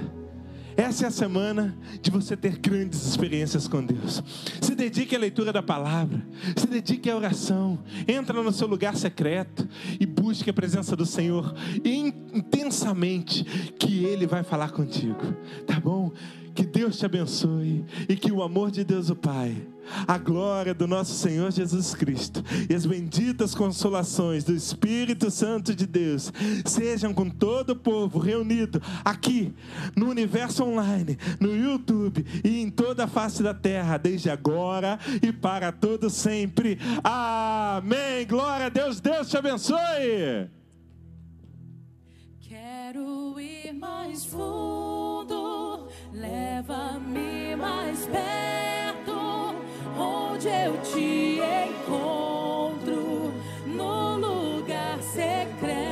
[0.77, 4.23] essa é a semana de você ter grandes experiências com Deus.
[4.61, 6.27] Se dedique à leitura da palavra,
[6.57, 9.69] se dedique à oração, entra no seu lugar secreto
[10.01, 11.55] e busque a presença do Senhor
[11.85, 13.45] intensamente,
[13.79, 15.35] que Ele vai falar contigo,
[15.65, 16.13] tá bom?
[16.55, 19.67] Que Deus te abençoe e que o amor de Deus o Pai,
[20.07, 25.85] a glória do nosso Senhor Jesus Cristo e as benditas consolações do Espírito Santo de
[25.85, 26.33] Deus
[26.65, 29.53] sejam com todo o povo reunido aqui
[29.97, 35.33] no universo online, no YouTube e em toda a face da terra, desde agora e
[35.33, 36.79] para todo sempre.
[37.03, 38.27] Amém.
[38.29, 39.01] Glória a Deus.
[39.01, 40.49] Deus te abençoe.
[42.41, 44.94] Quero ir mais fundo,
[46.25, 49.55] Leva-me mais perto,
[49.99, 53.31] onde eu te encontro,
[53.67, 55.84] no lugar secreto.